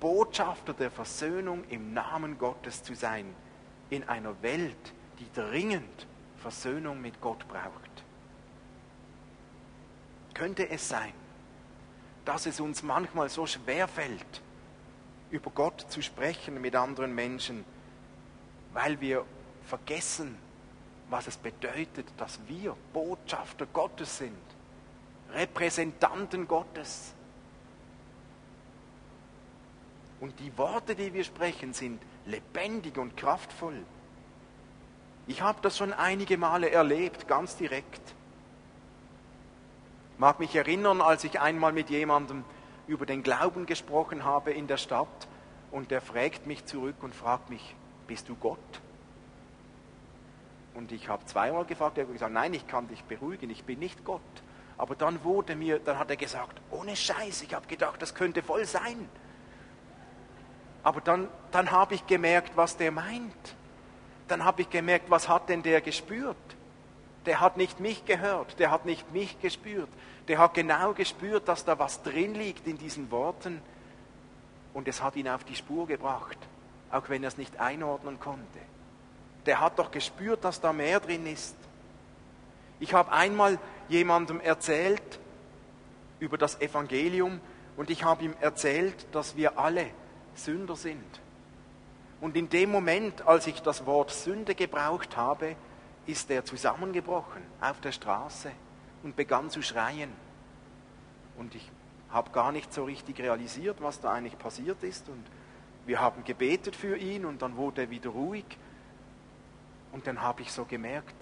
Botschafter 0.01 0.75
der 0.75 0.91
Versöhnung 0.91 1.65
im 1.71 1.95
Namen 1.95 2.39
Gottes 2.39 2.83
zu 2.83 2.95
sein, 2.95 3.35
in 3.89 4.09
einer 4.09 4.43
Welt, 4.43 4.93
die 5.19 5.33
dringend 5.33 6.07
Versöhnung 6.37 7.01
mit 7.01 7.21
Gott 7.21 7.47
braucht. 7.49 8.05
Könnte 10.35 10.69
es 10.69 10.87
sein, 10.87 11.15
dass 12.27 12.45
es 12.45 12.61
uns 12.61 12.83
manchmal 12.83 13.31
so 13.31 13.47
schwer 13.47 13.89
fällt, 13.89 14.43
über 15.31 15.51
Gott 15.51 15.87
zu 15.89 16.03
sprechen 16.03 16.61
mit 16.61 16.77
anderen 16.77 17.15
Menschen, 17.15 17.65
weil 18.73 19.01
wir 19.01 19.25
vergessen, 19.67 20.37
was 21.09 21.27
es 21.27 21.37
bedeutet, 21.37 22.07
dass 22.17 22.39
wir 22.47 22.77
Botschafter 22.93 23.67
Gottes 23.67 24.19
sind, 24.19 24.37
Repräsentanten 25.33 26.47
Gottes. 26.47 27.13
Und 30.21 30.39
die 30.41 30.57
Worte, 30.57 30.95
die 30.95 31.13
wir 31.13 31.25
sprechen, 31.25 31.73
sind 31.73 32.01
lebendig 32.25 32.97
und 32.97 33.17
kraftvoll. 33.17 33.83
Ich 35.27 35.43
habe 35.43 35.59
das 35.61 35.77
schon 35.77 35.93
einige 35.93 36.39
Male 36.39 36.71
erlebt, 36.71 37.29
ganz 37.29 37.57
direkt. 37.57 38.01
Mag 40.19 40.39
mich 40.39 40.55
erinnern, 40.55 41.01
als 41.01 41.25
ich 41.25 41.41
einmal 41.41 41.73
mit 41.73 41.91
jemandem 41.91 42.45
über 42.87 43.07
den 43.07 43.23
Glauben 43.23 43.67
gesprochen 43.67 44.25
habe 44.25 44.53
in 44.53 44.67
der 44.67 44.77
Stadt 44.77 45.29
und 45.71 45.91
der 45.91 46.01
fragt 46.01 46.47
mich 46.47 46.65
zurück 46.65 46.97
und 47.03 47.15
fragt 47.15 47.51
mich, 47.51 47.75
bist 48.07 48.29
du 48.29 48.37
Gott? 48.37 48.59
Und 50.75 50.93
ich 50.93 51.09
habe 51.09 51.25
zweimal 51.25 51.65
gefragt, 51.65 51.97
er 51.99 52.05
hat 52.05 52.13
gesagt, 52.13 52.33
nein, 52.33 52.53
ich 52.55 52.67
kann 52.67 52.87
dich 52.89 53.03
beruhigen, 53.05 53.51
ich 53.51 53.65
bin 53.65 53.79
nicht 53.79 54.05
Gott. 54.05 54.21
Aber 54.79 54.95
dann 54.95 55.25
wurde 55.25 55.57
mir, 55.57 55.79
dann 55.79 55.99
hat 55.99 56.11
er 56.11 56.17
gesagt, 56.17 56.61
ohne 56.71 56.95
Scheiß, 56.95 57.43
ich 57.43 57.55
habe 57.55 57.67
gedacht, 57.67 58.01
das 58.03 58.15
könnte 58.15 58.43
voll 58.43 58.67
sein. 58.67 59.09
Aber 60.83 61.01
dann, 61.01 61.29
dann 61.51 61.71
habe 61.71 61.95
ich 61.95 62.07
gemerkt, 62.07 62.57
was 62.57 62.77
der 62.77 62.93
meint. 62.93 63.57
Dann 64.29 64.45
habe 64.45 64.63
ich 64.63 64.71
gemerkt, 64.71 65.11
was 65.11 65.29
hat 65.29 65.49
denn 65.49 65.63
der 65.63 65.81
gespürt? 65.81 66.37
Der 67.27 67.41
hat 67.41 67.57
nicht 67.57 67.81
mich 67.81 68.05
gehört, 68.05 68.59
der 68.59 68.71
hat 68.71 68.87
nicht 68.87 69.13
mich 69.13 69.41
gespürt. 69.41 69.89
Der 70.29 70.39
hat 70.39 70.55
genau 70.55 70.93
gespürt, 70.93 71.49
dass 71.49 71.65
da 71.65 71.79
was 71.79 72.03
drin 72.03 72.35
liegt 72.35 72.67
in 72.67 72.79
diesen 72.79 73.11
Worten. 73.11 73.61
Und 74.73 74.89
es 74.89 75.03
hat 75.03 75.17
ihn 75.17 75.29
auf 75.29 75.45
die 75.45 75.57
Spur 75.57 75.87
gebracht, 75.87 76.39
auch 76.91 77.09
wenn 77.09 77.23
er 77.23 77.29
es 77.29 77.39
nicht 77.39 77.59
einordnen 77.59 78.21
konnte 78.21 78.61
der 79.47 79.61
hat 79.61 79.79
doch 79.79 79.91
gespürt, 79.91 80.45
dass 80.45 80.61
da 80.61 80.73
mehr 80.73 81.01
drin 81.01 81.27
ist. 81.27 81.57
Ich 82.81 82.93
habe 82.93 83.13
einmal 83.13 83.59
jemandem 83.89 84.41
erzählt 84.41 85.21
über 86.19 86.37
das 86.37 86.61
Evangelium 86.61 87.41
und 87.77 87.91
ich 87.91 88.05
habe 88.05 88.25
ihm 88.25 88.35
erzählt, 88.41 89.07
dass 89.13 89.37
wir 89.37 89.59
alle 89.59 89.87
Sünder 90.35 90.77
sind. 90.77 91.21
Und 92.21 92.37
in 92.37 92.49
dem 92.49 92.71
Moment, 92.71 93.27
als 93.27 93.47
ich 93.47 93.63
das 93.63 93.87
Wort 93.87 94.11
Sünde 94.11 94.55
gebraucht 94.55 95.17
habe, 95.17 95.55
ist 96.07 96.31
er 96.31 96.45
zusammengebrochen 96.45 97.43
auf 97.61 97.81
der 97.81 97.93
Straße 97.93 98.51
und 99.03 99.17
begann 99.17 99.51
zu 99.51 99.63
schreien. 99.63 100.13
Und 101.37 101.55
ich 101.55 101.71
habe 102.11 102.31
gar 102.31 102.53
nicht 102.53 102.73
so 102.73 102.85
richtig 102.85 103.19
realisiert, 103.19 103.79
was 103.81 104.01
da 104.01 104.13
eigentlich 104.13 104.39
passiert 104.39 104.83
ist. 104.83 105.09
Und 105.09 105.25
wir 105.87 106.01
haben 106.01 106.25
gebetet 106.25 106.77
für 106.77 106.97
ihn 106.97 107.25
und 107.25 107.43
dann 107.43 107.57
wurde 107.57 107.83
er 107.83 107.91
wieder 107.91 108.11
ruhig. 108.11 108.45
Und 109.93 110.07
dann 110.07 110.23
habe 110.23 110.43
ich 110.43 110.53
so 110.53 110.65
gemerkt, 110.65 111.15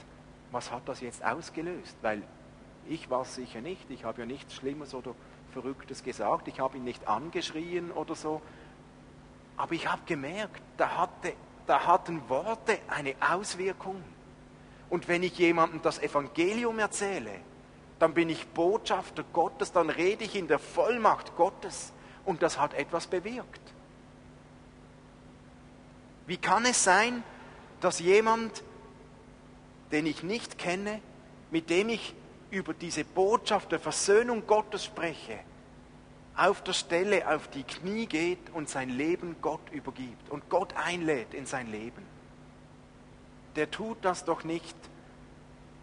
was 0.50 0.70
hat 0.70 0.88
das 0.88 1.00
jetzt 1.00 1.24
ausgelöst? 1.24 1.96
Weil 2.02 2.22
ich 2.88 3.08
war 3.10 3.22
es 3.22 3.34
sicher 3.34 3.60
nicht, 3.60 3.90
ich 3.90 4.04
habe 4.04 4.20
ja 4.20 4.26
nichts 4.26 4.54
Schlimmes 4.54 4.94
oder 4.94 5.14
Verrücktes 5.52 6.02
gesagt, 6.02 6.48
ich 6.48 6.60
habe 6.60 6.76
ihn 6.76 6.84
nicht 6.84 7.06
angeschrien 7.06 7.90
oder 7.92 8.14
so. 8.14 8.42
Aber 9.56 9.72
ich 9.72 9.90
habe 9.90 10.02
gemerkt, 10.06 10.60
da, 10.76 10.96
hatte, 10.96 11.32
da 11.66 11.86
hatten 11.86 12.28
Worte 12.28 12.78
eine 12.88 13.14
Auswirkung. 13.20 14.02
Und 14.90 15.08
wenn 15.08 15.22
ich 15.22 15.38
jemandem 15.38 15.82
das 15.82 15.98
Evangelium 15.98 16.78
erzähle, 16.78 17.32
dann 17.98 18.14
bin 18.14 18.28
ich 18.28 18.46
Botschafter 18.48 19.24
Gottes, 19.32 19.72
dann 19.72 19.90
rede 19.90 20.24
ich 20.24 20.36
in 20.36 20.48
der 20.48 20.58
Vollmacht 20.58 21.36
Gottes 21.36 21.92
und 22.24 22.42
das 22.42 22.58
hat 22.58 22.74
etwas 22.74 23.06
bewirkt. 23.06 23.60
Wie 26.26 26.36
kann 26.36 26.64
es 26.64 26.82
sein, 26.82 27.22
dass 27.80 28.00
jemand, 28.00 28.62
den 29.92 30.06
ich 30.06 30.22
nicht 30.22 30.58
kenne, 30.58 31.00
mit 31.50 31.70
dem 31.70 31.88
ich 31.88 32.14
über 32.50 32.72
diese 32.72 33.04
Botschaft 33.04 33.72
der 33.72 33.80
Versöhnung 33.80 34.46
Gottes 34.46 34.84
spreche, 34.84 35.38
auf 36.36 36.62
der 36.62 36.72
Stelle 36.72 37.28
auf 37.32 37.48
die 37.48 37.62
Knie 37.62 38.06
geht 38.06 38.50
und 38.52 38.68
sein 38.68 38.88
Leben 38.88 39.36
Gott 39.40 39.70
übergibt 39.70 40.30
und 40.30 40.48
Gott 40.48 40.74
einlädt 40.76 41.32
in 41.34 41.46
sein 41.46 41.70
Leben. 41.70 42.13
Der 43.56 43.70
tut 43.70 43.98
das 44.02 44.24
doch 44.24 44.44
nicht, 44.44 44.76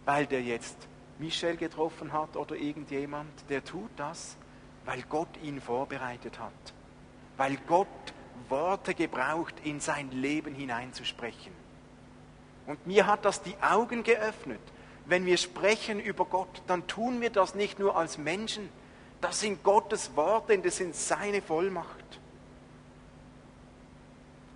weil 0.05 0.25
der 0.25 0.41
jetzt 0.41 0.75
Michel 1.19 1.55
getroffen 1.57 2.11
hat 2.11 2.35
oder 2.35 2.55
irgendjemand. 2.55 3.31
Der 3.49 3.63
tut 3.63 3.91
das, 3.95 4.35
weil 4.85 5.03
Gott 5.03 5.29
ihn 5.43 5.61
vorbereitet 5.61 6.39
hat. 6.39 6.73
Weil 7.37 7.57
Gott 7.67 7.87
Worte 8.49 8.93
gebraucht, 8.93 9.55
in 9.63 9.79
sein 9.79 10.11
Leben 10.11 10.53
hineinzusprechen. 10.53 11.53
Und 12.67 12.85
mir 12.85 13.07
hat 13.07 13.25
das 13.25 13.41
die 13.41 13.55
Augen 13.61 14.03
geöffnet. 14.03 14.59
Wenn 15.05 15.25
wir 15.25 15.37
sprechen 15.37 15.99
über 15.99 16.25
Gott, 16.25 16.61
dann 16.67 16.85
tun 16.87 17.21
wir 17.21 17.29
das 17.29 17.55
nicht 17.55 17.79
nur 17.79 17.95
als 17.95 18.17
Menschen. 18.17 18.69
Das 19.19 19.39
sind 19.39 19.63
Gottes 19.63 20.15
Worte 20.15 20.53
und 20.53 20.65
das 20.65 20.77
sind 20.77 20.95
seine 20.95 21.41
Vollmacht. 21.41 22.19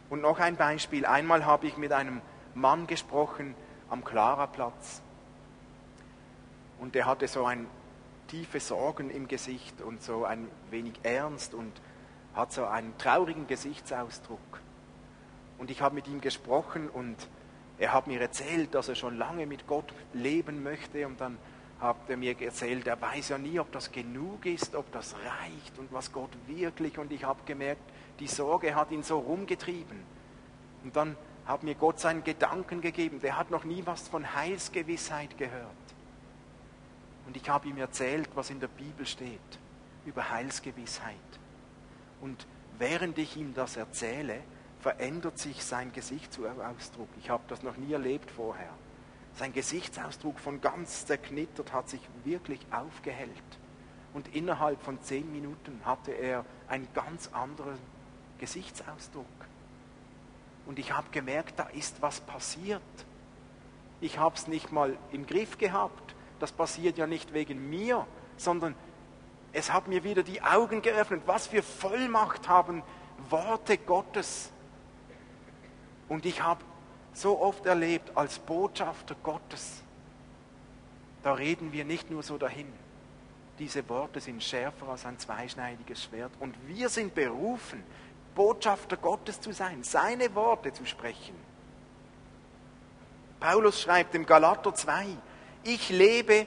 Und 0.09 0.21
noch 0.21 0.39
ein 0.39 0.55
Beispiel. 0.55 1.05
Einmal 1.05 1.45
habe 1.45 1.67
ich 1.67 1.77
mit 1.77 1.91
einem 1.91 2.21
Mann 2.55 2.87
gesprochen 2.87 3.53
am 3.89 4.03
Klaraplatz. 4.03 5.01
Und 6.79 6.95
der 6.95 7.05
hatte 7.05 7.27
so 7.27 7.45
ein 7.45 7.67
tiefe 8.27 8.59
Sorgen 8.59 9.09
im 9.09 9.27
Gesicht 9.27 9.81
und 9.81 10.01
so 10.01 10.25
ein 10.25 10.47
wenig 10.71 10.93
ernst 11.03 11.53
und 11.53 11.71
hat 12.33 12.51
so 12.51 12.65
einen 12.65 12.97
traurigen 12.97 13.47
Gesichtsausdruck. 13.47 14.39
Und 15.57 15.71
ich 15.71 15.81
habe 15.81 15.95
mit 15.95 16.07
ihm 16.07 16.21
gesprochen 16.21 16.89
und 16.89 17.15
er 17.77 17.93
hat 17.93 18.07
mir 18.07 18.19
erzählt, 18.19 18.73
dass 18.73 18.89
er 18.89 18.95
schon 18.95 19.17
lange 19.17 19.45
mit 19.45 19.67
Gott 19.67 19.93
leben 20.13 20.63
möchte 20.63 21.05
und 21.07 21.19
dann 21.21 21.37
hat 21.79 21.97
er 22.07 22.17
mir 22.17 22.39
erzählt, 22.41 22.87
er 22.87 23.01
weiß 23.01 23.29
ja 23.29 23.37
nie, 23.37 23.59
ob 23.59 23.71
das 23.71 23.91
genug 23.91 24.45
ist, 24.45 24.75
ob 24.75 24.91
das 24.91 25.13
reicht 25.13 25.77
und 25.77 25.91
was 25.91 26.11
Gott 26.11 26.29
wirklich. 26.47 26.97
Und 26.97 27.11
ich 27.11 27.25
habe 27.25 27.39
gemerkt, 27.45 27.81
die 28.19 28.27
Sorge 28.27 28.75
hat 28.75 28.91
ihn 28.91 29.03
so 29.03 29.19
rumgetrieben. 29.19 29.99
Und 30.83 30.95
dann 30.95 31.17
hat 31.45 31.63
mir 31.63 31.75
Gott 31.75 31.99
seinen 31.99 32.23
Gedanken 32.23 32.81
gegeben. 32.81 33.21
Der 33.21 33.37
hat 33.37 33.51
noch 33.51 33.63
nie 33.63 33.83
was 33.85 34.07
von 34.07 34.33
Heilsgewissheit 34.33 35.37
gehört. 35.37 35.69
Und 37.27 37.37
ich 37.37 37.49
habe 37.49 37.67
ihm 37.67 37.77
erzählt, 37.77 38.29
was 38.35 38.49
in 38.49 38.59
der 38.59 38.67
Bibel 38.67 39.05
steht 39.05 39.39
über 40.05 40.29
Heilsgewissheit. 40.29 41.15
Und 42.21 42.45
während 42.77 43.17
ich 43.17 43.37
ihm 43.37 43.53
das 43.53 43.77
erzähle, 43.77 44.39
verändert 44.79 45.39
sich 45.39 45.63
sein 45.63 45.91
Gesichtsausdruck. 45.93 47.09
Ich 47.19 47.29
habe 47.29 47.43
das 47.47 47.63
noch 47.63 47.77
nie 47.77 47.93
erlebt 47.93 48.29
vorher. 48.29 48.69
Sein 49.33 49.51
Gesichtsausdruck 49.51 50.39
von 50.39 50.61
ganz 50.61 51.05
zerknittert 51.05 51.73
hat 51.73 51.89
sich 51.89 52.01
wirklich 52.23 52.59
aufgehellt. 52.71 53.29
Und 54.13 54.33
innerhalb 54.33 54.81
von 54.81 55.01
zehn 55.01 55.29
Minuten 55.31 55.81
hatte 55.83 56.11
er 56.11 56.45
einen 56.67 56.87
ganz 56.93 57.29
anderen 57.33 57.77
Gesichtsausdruck. 58.37 59.25
Und 60.65 60.79
ich 60.79 60.91
habe 60.91 61.07
gemerkt, 61.11 61.59
da 61.59 61.63
ist 61.63 62.01
was 62.01 62.21
passiert. 62.21 62.81
Ich 64.01 64.17
habe 64.17 64.35
es 64.35 64.47
nicht 64.47 64.71
mal 64.71 64.97
im 65.11 65.25
Griff 65.25 65.57
gehabt. 65.57 66.15
Das 66.39 66.51
passiert 66.51 66.97
ja 66.97 67.07
nicht 67.07 67.33
wegen 67.33 67.69
mir, 67.69 68.05
sondern 68.37 68.75
es 69.53 69.71
hat 69.71 69.87
mir 69.87 70.03
wieder 70.03 70.23
die 70.23 70.41
Augen 70.41 70.81
geöffnet. 70.81 71.23
Was 71.25 71.47
für 71.47 71.63
Vollmacht 71.63 72.49
haben 72.49 72.83
Worte 73.29 73.77
Gottes 73.77 74.51
und 76.07 76.25
ich 76.25 76.41
habe 76.41 76.63
so 77.13 77.39
oft 77.39 77.65
erlebt 77.65 78.11
als 78.15 78.39
Botschafter 78.39 79.15
Gottes, 79.23 79.81
da 81.23 81.33
reden 81.33 81.71
wir 81.71 81.85
nicht 81.85 82.11
nur 82.11 82.21
so 82.21 82.37
dahin. 82.37 82.71
Diese 83.57 83.87
Worte 83.89 84.19
sind 84.19 84.43
schärfer 84.43 84.89
als 84.89 85.05
ein 85.05 85.17
zweischneidiges 85.17 86.03
Schwert. 86.03 86.31
Und 86.39 86.55
wir 86.67 86.89
sind 86.89 87.15
berufen, 87.15 87.83
Botschafter 88.35 88.97
Gottes 88.97 89.41
zu 89.41 89.53
sein, 89.53 89.83
seine 89.83 90.35
Worte 90.35 90.73
zu 90.73 90.85
sprechen. 90.85 91.35
Paulus 93.39 93.81
schreibt 93.81 94.13
im 94.15 94.25
Galater 94.25 94.73
2, 94.73 95.05
ich 95.63 95.89
lebe, 95.89 96.45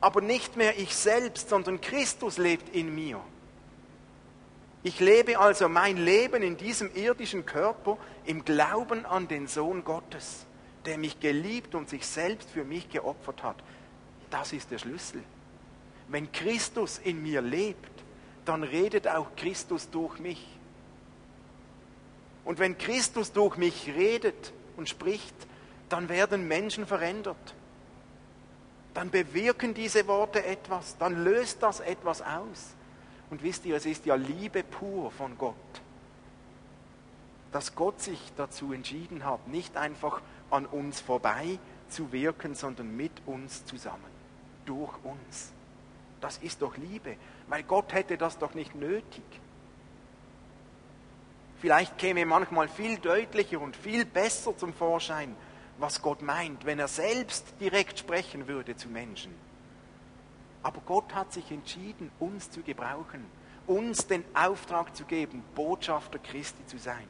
aber 0.00 0.20
nicht 0.20 0.56
mehr 0.56 0.78
ich 0.78 0.94
selbst, 0.94 1.48
sondern 1.48 1.80
Christus 1.80 2.38
lebt 2.38 2.74
in 2.74 2.94
mir. 2.94 3.20
Ich 4.82 5.00
lebe 5.00 5.38
also 5.38 5.68
mein 5.68 5.96
Leben 5.96 6.42
in 6.42 6.56
diesem 6.56 6.94
irdischen 6.94 7.44
Körper 7.44 7.98
im 8.24 8.44
Glauben 8.44 9.04
an 9.04 9.26
den 9.26 9.48
Sohn 9.48 9.82
Gottes, 9.82 10.46
der 10.84 10.96
mich 10.96 11.18
geliebt 11.18 11.74
und 11.74 11.88
sich 11.88 12.06
selbst 12.06 12.50
für 12.50 12.64
mich 12.64 12.88
geopfert 12.88 13.42
hat. 13.42 13.56
Das 14.30 14.52
ist 14.52 14.70
der 14.70 14.78
Schlüssel. 14.78 15.22
Wenn 16.08 16.30
Christus 16.30 16.98
in 16.98 17.22
mir 17.22 17.42
lebt, 17.42 17.95
dann 18.48 18.62
redet 18.62 19.08
auch 19.08 19.34
Christus 19.36 19.90
durch 19.90 20.18
mich. 20.18 20.46
Und 22.44 22.58
wenn 22.58 22.78
Christus 22.78 23.32
durch 23.32 23.56
mich 23.56 23.92
redet 23.94 24.52
und 24.76 24.88
spricht, 24.88 25.34
dann 25.88 26.08
werden 26.08 26.46
Menschen 26.48 26.86
verändert. 26.86 27.54
Dann 28.94 29.10
bewirken 29.10 29.74
diese 29.74 30.06
Worte 30.06 30.44
etwas, 30.44 30.96
dann 30.98 31.24
löst 31.24 31.62
das 31.62 31.80
etwas 31.80 32.22
aus. 32.22 32.74
Und 33.30 33.42
wisst 33.42 33.64
ihr, 33.66 33.76
es 33.76 33.84
ist 33.84 34.06
ja 34.06 34.14
Liebe 34.14 34.62
pur 34.62 35.10
von 35.10 35.36
Gott, 35.36 35.54
dass 37.50 37.74
Gott 37.74 38.00
sich 38.00 38.32
dazu 38.36 38.72
entschieden 38.72 39.24
hat, 39.24 39.48
nicht 39.48 39.76
einfach 39.76 40.22
an 40.50 40.66
uns 40.66 41.00
vorbei 41.00 41.58
zu 41.88 42.12
wirken, 42.12 42.54
sondern 42.54 42.96
mit 42.96 43.12
uns 43.26 43.64
zusammen, 43.66 44.04
durch 44.64 44.92
uns. 45.02 45.52
Das 46.26 46.38
ist 46.38 46.60
doch 46.60 46.76
Liebe, 46.76 47.14
weil 47.46 47.62
Gott 47.62 47.92
hätte 47.92 48.18
das 48.18 48.36
doch 48.36 48.52
nicht 48.54 48.74
nötig. 48.74 49.22
Vielleicht 51.60 51.98
käme 51.98 52.26
manchmal 52.26 52.66
viel 52.68 52.98
deutlicher 52.98 53.60
und 53.60 53.76
viel 53.76 54.04
besser 54.04 54.56
zum 54.56 54.74
Vorschein, 54.74 55.36
was 55.78 56.02
Gott 56.02 56.22
meint, 56.22 56.66
wenn 56.66 56.80
er 56.80 56.88
selbst 56.88 57.54
direkt 57.60 58.00
sprechen 58.00 58.48
würde 58.48 58.74
zu 58.74 58.88
Menschen. 58.88 59.32
Aber 60.64 60.80
Gott 60.84 61.14
hat 61.14 61.32
sich 61.32 61.48
entschieden, 61.52 62.10
uns 62.18 62.50
zu 62.50 62.60
gebrauchen, 62.62 63.24
uns 63.68 64.08
den 64.08 64.24
Auftrag 64.34 64.96
zu 64.96 65.04
geben, 65.04 65.44
Botschafter 65.54 66.18
Christi 66.18 66.66
zu 66.66 66.76
sein. 66.76 67.06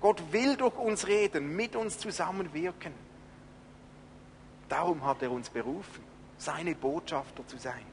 Gott 0.00 0.32
will 0.32 0.56
durch 0.56 0.78
uns 0.78 1.06
reden, 1.06 1.54
mit 1.56 1.76
uns 1.76 1.98
zusammenwirken. 1.98 2.94
Darum 4.70 5.04
hat 5.04 5.20
er 5.20 5.30
uns 5.30 5.50
berufen, 5.50 6.02
seine 6.38 6.74
Botschafter 6.74 7.46
zu 7.46 7.58
sein, 7.58 7.84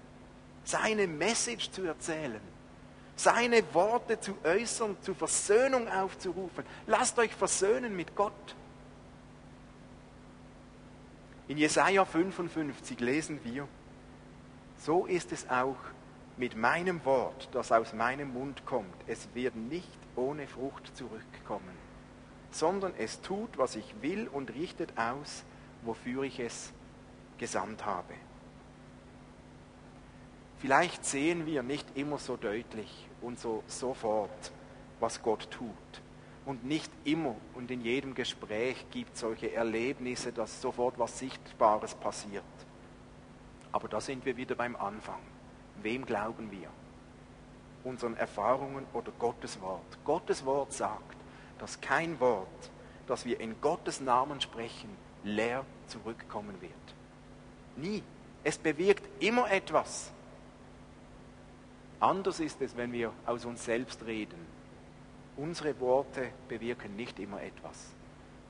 seine 0.67 1.07
Message 1.07 1.71
zu 1.71 1.83
erzählen, 1.83 2.41
seine 3.15 3.63
Worte 3.73 4.19
zu 4.19 4.37
äußern, 4.43 4.97
zur 5.01 5.15
Versöhnung 5.15 5.87
aufzurufen. 5.87 6.65
Lasst 6.85 7.17
euch 7.17 7.33
versöhnen 7.33 7.95
mit 7.95 8.15
Gott. 8.15 8.33
In 11.47 11.57
Jesaja 11.57 12.03
55 12.03 12.99
lesen 12.99 13.39
wir, 13.45 13.67
so 14.77 15.05
ist 15.05 15.31
es 15.31 15.49
auch 15.49 15.77
mit 16.35 16.57
meinem 16.57 17.03
Wort, 17.05 17.47
das 17.53 17.71
aus 17.71 17.93
meinem 17.93 18.33
Mund 18.33 18.65
kommt. 18.65 18.93
Es 19.07 19.29
wird 19.33 19.55
nicht 19.55 19.97
ohne 20.17 20.47
Frucht 20.47 20.95
zurückkommen, 20.97 21.75
sondern 22.51 22.93
es 22.97 23.21
tut, 23.21 23.57
was 23.57 23.77
ich 23.77 23.95
will 24.01 24.27
und 24.27 24.53
richtet 24.53 24.97
aus, 24.97 25.45
wofür 25.83 26.23
ich 26.23 26.41
es 26.41 26.73
gesandt 27.37 27.85
habe. 27.85 28.13
Vielleicht 30.59 31.05
sehen 31.05 31.45
wir 31.45 31.61
nicht 31.61 31.85
immer 31.95 32.17
so 32.17 32.35
deutlich 32.35 33.07
und 33.21 33.39
so 33.39 33.63
sofort, 33.67 34.51
was 34.99 35.21
Gott 35.21 35.49
tut. 35.51 35.71
Und 36.45 36.65
nicht 36.65 36.91
immer 37.03 37.35
und 37.53 37.69
in 37.69 37.81
jedem 37.81 38.15
Gespräch 38.15 38.85
gibt 38.89 39.13
es 39.13 39.19
solche 39.19 39.53
Erlebnisse, 39.53 40.31
dass 40.31 40.61
sofort 40.61 40.97
was 40.97 41.19
Sichtbares 41.19 41.93
passiert. 41.93 42.43
Aber 43.71 43.87
da 43.87 44.01
sind 44.01 44.25
wir 44.25 44.37
wieder 44.37 44.55
beim 44.55 44.75
Anfang. 44.75 45.19
Wem 45.83 46.05
glauben 46.05 46.49
wir? 46.51 46.69
Unseren 47.83 48.15
Erfahrungen 48.15 48.85
oder 48.93 49.11
Gottes 49.19 49.61
Wort? 49.61 49.99
Gottes 50.05 50.45
Wort 50.45 50.73
sagt, 50.73 51.15
dass 51.59 51.79
kein 51.81 52.19
Wort, 52.19 52.71
das 53.05 53.25
wir 53.25 53.39
in 53.39 53.61
Gottes 53.61 54.01
Namen 54.01 54.41
sprechen, 54.41 54.89
leer 55.23 55.65
zurückkommen 55.87 56.59
wird. 56.61 56.71
Nie. 57.75 58.01
Es 58.43 58.57
bewirkt 58.57 59.03
immer 59.21 59.51
etwas. 59.51 60.11
Anders 61.99 62.39
ist 62.39 62.61
es, 62.61 62.77
wenn 62.77 62.91
wir 62.91 63.11
aus 63.25 63.45
uns 63.45 63.65
selbst 63.65 64.05
reden 64.05 64.57
Unsere 65.37 65.79
Worte 65.79 66.29
bewirken 66.47 66.95
nicht 66.95 67.19
immer 67.19 67.43
etwas. 67.43 67.91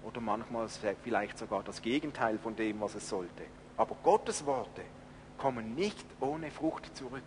Oder 0.03 0.21
manchmal 0.21 0.69
vielleicht 1.03 1.37
sogar 1.37 1.61
das 1.61 1.81
Gegenteil 1.81 2.39
von 2.39 2.55
dem, 2.55 2.79
was 2.79 2.95
es 2.95 3.09
sollte. 3.09 3.43
Aber 3.75 3.93
Gottes 4.03 4.45
Worte 4.45 4.83
kommen 5.37 5.75
nicht 5.75 6.05
ohne 6.21 6.49
Frucht 6.49 6.95
zurück. 6.95 7.21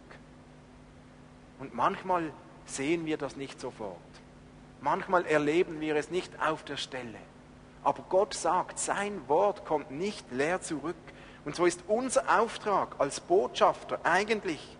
Und 1.58 1.74
manchmal 1.74 2.32
sehen 2.64 3.04
wir 3.04 3.18
das 3.18 3.36
nicht 3.36 3.60
sofort. 3.60 3.98
Manchmal 4.80 5.26
erleben 5.26 5.78
wir 5.80 5.94
es 5.96 6.10
nicht 6.10 6.32
auf 6.40 6.64
der 6.64 6.78
Stelle. 6.78 7.18
Aber 7.84 8.02
Gott 8.08 8.32
sagt, 8.32 8.78
sein 8.78 9.28
Wort 9.28 9.66
kommt 9.66 9.90
nicht 9.90 10.32
leer 10.32 10.62
zurück. 10.62 10.96
Und 11.44 11.54
so 11.54 11.66
ist 11.66 11.84
unser 11.86 12.40
Auftrag 12.40 12.94
als 12.98 13.20
Botschafter 13.20 14.00
eigentlich, 14.04 14.78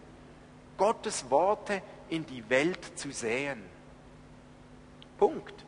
Gottes 0.81 1.31
Worte 1.31 1.83
in 2.09 2.25
die 2.25 2.49
Welt 2.49 2.99
zu 2.99 3.13
säen. 3.13 3.63
Punkt. 5.19 5.67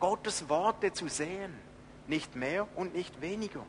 Gottes 0.00 0.48
Worte 0.48 0.94
zu 0.94 1.08
sehen, 1.08 1.52
nicht 2.06 2.34
mehr 2.34 2.66
und 2.74 2.94
nicht 2.94 3.20
weniger. 3.20 3.60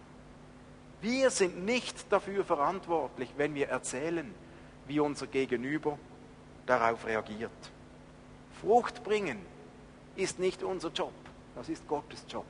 Wir 1.01 1.29
sind 1.29 1.65
nicht 1.65 2.09
dafür 2.09 2.45
verantwortlich, 2.45 3.33
wenn 3.35 3.53
wir 3.53 3.67
erzählen, 3.67 4.33
wie 4.87 5.01
unser 5.01 5.27
Gegenüber 5.27 5.99
darauf 6.65 7.05
reagiert. 7.05 7.51
Frucht 8.61 9.03
bringen 9.03 9.39
ist 10.15 10.39
nicht 10.39 10.63
unser 10.63 10.87
Job, 10.93 11.11
das 11.53 11.67
ist 11.67 11.85
Gottes 11.85 12.23
Job. 12.29 12.45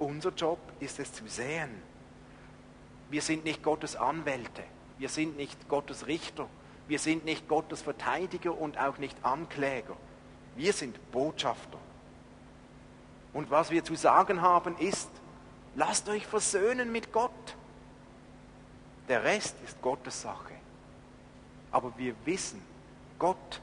Unser 0.00 0.30
Job 0.30 0.58
ist 0.80 0.98
es 0.98 1.12
zu 1.12 1.28
sehen. 1.28 1.70
Wir 3.08 3.22
sind 3.22 3.44
nicht 3.44 3.62
Gottes 3.62 3.94
Anwälte, 3.94 4.64
wir 4.98 5.08
sind 5.08 5.36
nicht 5.36 5.68
Gottes 5.68 6.08
Richter, 6.08 6.48
wir 6.88 6.98
sind 6.98 7.24
nicht 7.24 7.48
Gottes 7.48 7.82
Verteidiger 7.82 8.56
und 8.56 8.78
auch 8.78 8.98
nicht 8.98 9.16
Ankläger. 9.22 9.96
Wir 10.54 10.72
sind 10.72 11.10
Botschafter. 11.10 11.78
Und 13.32 13.50
was 13.50 13.70
wir 13.70 13.84
zu 13.84 13.94
sagen 13.94 14.40
haben 14.40 14.76
ist, 14.78 15.10
lasst 15.74 16.08
euch 16.08 16.26
versöhnen 16.26 16.92
mit 16.92 17.12
Gott. 17.12 17.30
Der 19.08 19.24
Rest 19.24 19.56
ist 19.64 19.80
Gottes 19.82 20.22
Sache. 20.22 20.54
Aber 21.70 21.92
wir 21.96 22.14
wissen, 22.24 22.62
Gott 23.18 23.60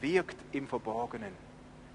wirkt 0.00 0.36
im 0.52 0.68
Verborgenen. 0.68 1.32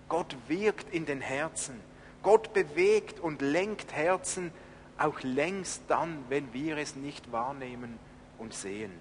Gott 0.09 0.35
wirkt 0.47 0.93
in 0.93 1.05
den 1.05 1.21
Herzen. 1.21 1.79
Gott 2.23 2.53
bewegt 2.53 3.19
und 3.19 3.41
lenkt 3.41 3.93
Herzen 3.93 4.51
auch 4.97 5.21
längst 5.21 5.83
dann, 5.87 6.23
wenn 6.29 6.53
wir 6.53 6.77
es 6.77 6.95
nicht 6.95 7.31
wahrnehmen 7.31 7.99
und 8.39 8.53
sehen. 8.53 8.91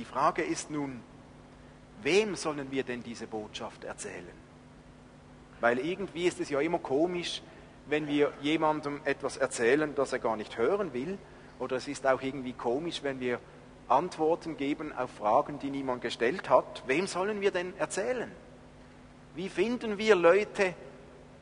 Die 0.00 0.06
Frage 0.06 0.40
ist 0.42 0.70
nun, 0.70 1.02
Wem 2.02 2.34
sollen 2.34 2.70
wir 2.70 2.82
denn 2.82 3.02
diese 3.02 3.26
Botschaft 3.26 3.84
erzählen? 3.84 4.32
Weil 5.60 5.78
irgendwie 5.78 6.26
ist 6.26 6.40
es 6.40 6.48
ja 6.48 6.60
immer 6.60 6.78
komisch, 6.78 7.42
wenn 7.86 8.06
wir 8.06 8.32
jemandem 8.40 9.00
etwas 9.04 9.36
erzählen, 9.36 9.94
das 9.94 10.12
er 10.12 10.18
gar 10.18 10.36
nicht 10.36 10.56
hören 10.56 10.94
will. 10.94 11.18
Oder 11.58 11.76
es 11.76 11.88
ist 11.88 12.06
auch 12.06 12.22
irgendwie 12.22 12.54
komisch, 12.54 13.02
wenn 13.02 13.20
wir 13.20 13.38
Antworten 13.88 14.56
geben 14.56 14.96
auf 14.96 15.10
Fragen, 15.10 15.58
die 15.58 15.70
niemand 15.70 16.00
gestellt 16.00 16.48
hat. 16.48 16.84
Wem 16.86 17.06
sollen 17.06 17.42
wir 17.42 17.50
denn 17.50 17.76
erzählen? 17.76 18.30
Wie 19.34 19.50
finden 19.50 19.98
wir 19.98 20.14
Leute, 20.14 20.74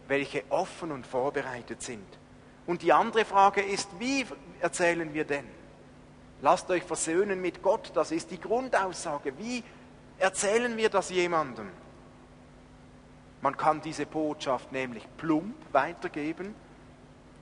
welche 0.08 0.42
offen 0.48 0.90
und 0.90 1.06
vorbereitet 1.06 1.82
sind? 1.82 2.06
Und 2.66 2.82
die 2.82 2.92
andere 2.92 3.24
Frage 3.24 3.60
ist, 3.60 3.88
wie 4.00 4.26
erzählen 4.60 5.14
wir 5.14 5.24
denn? 5.24 5.57
Lasst 6.40 6.70
euch 6.70 6.84
versöhnen 6.84 7.40
mit 7.40 7.62
Gott, 7.62 7.90
das 7.94 8.12
ist 8.12 8.30
die 8.30 8.40
Grundaussage. 8.40 9.36
Wie 9.38 9.64
erzählen 10.18 10.76
wir 10.76 10.88
das 10.88 11.10
jemandem. 11.10 11.68
Man 13.40 13.56
kann 13.56 13.80
diese 13.80 14.06
Botschaft 14.06 14.72
nämlich 14.72 15.06
plump 15.16 15.56
weitergeben 15.72 16.54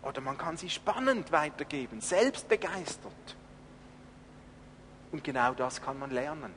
oder 0.03 0.21
man 0.21 0.37
kann 0.37 0.57
sie 0.57 0.71
spannend 0.71 1.33
weitergeben, 1.33 2.01
selbst 2.01 2.49
begeistert. 2.49 3.37
Und 5.11 5.25
genau 5.25 5.55
das 5.55 5.81
kann 5.81 5.99
man 5.99 6.11
lernen. 6.11 6.53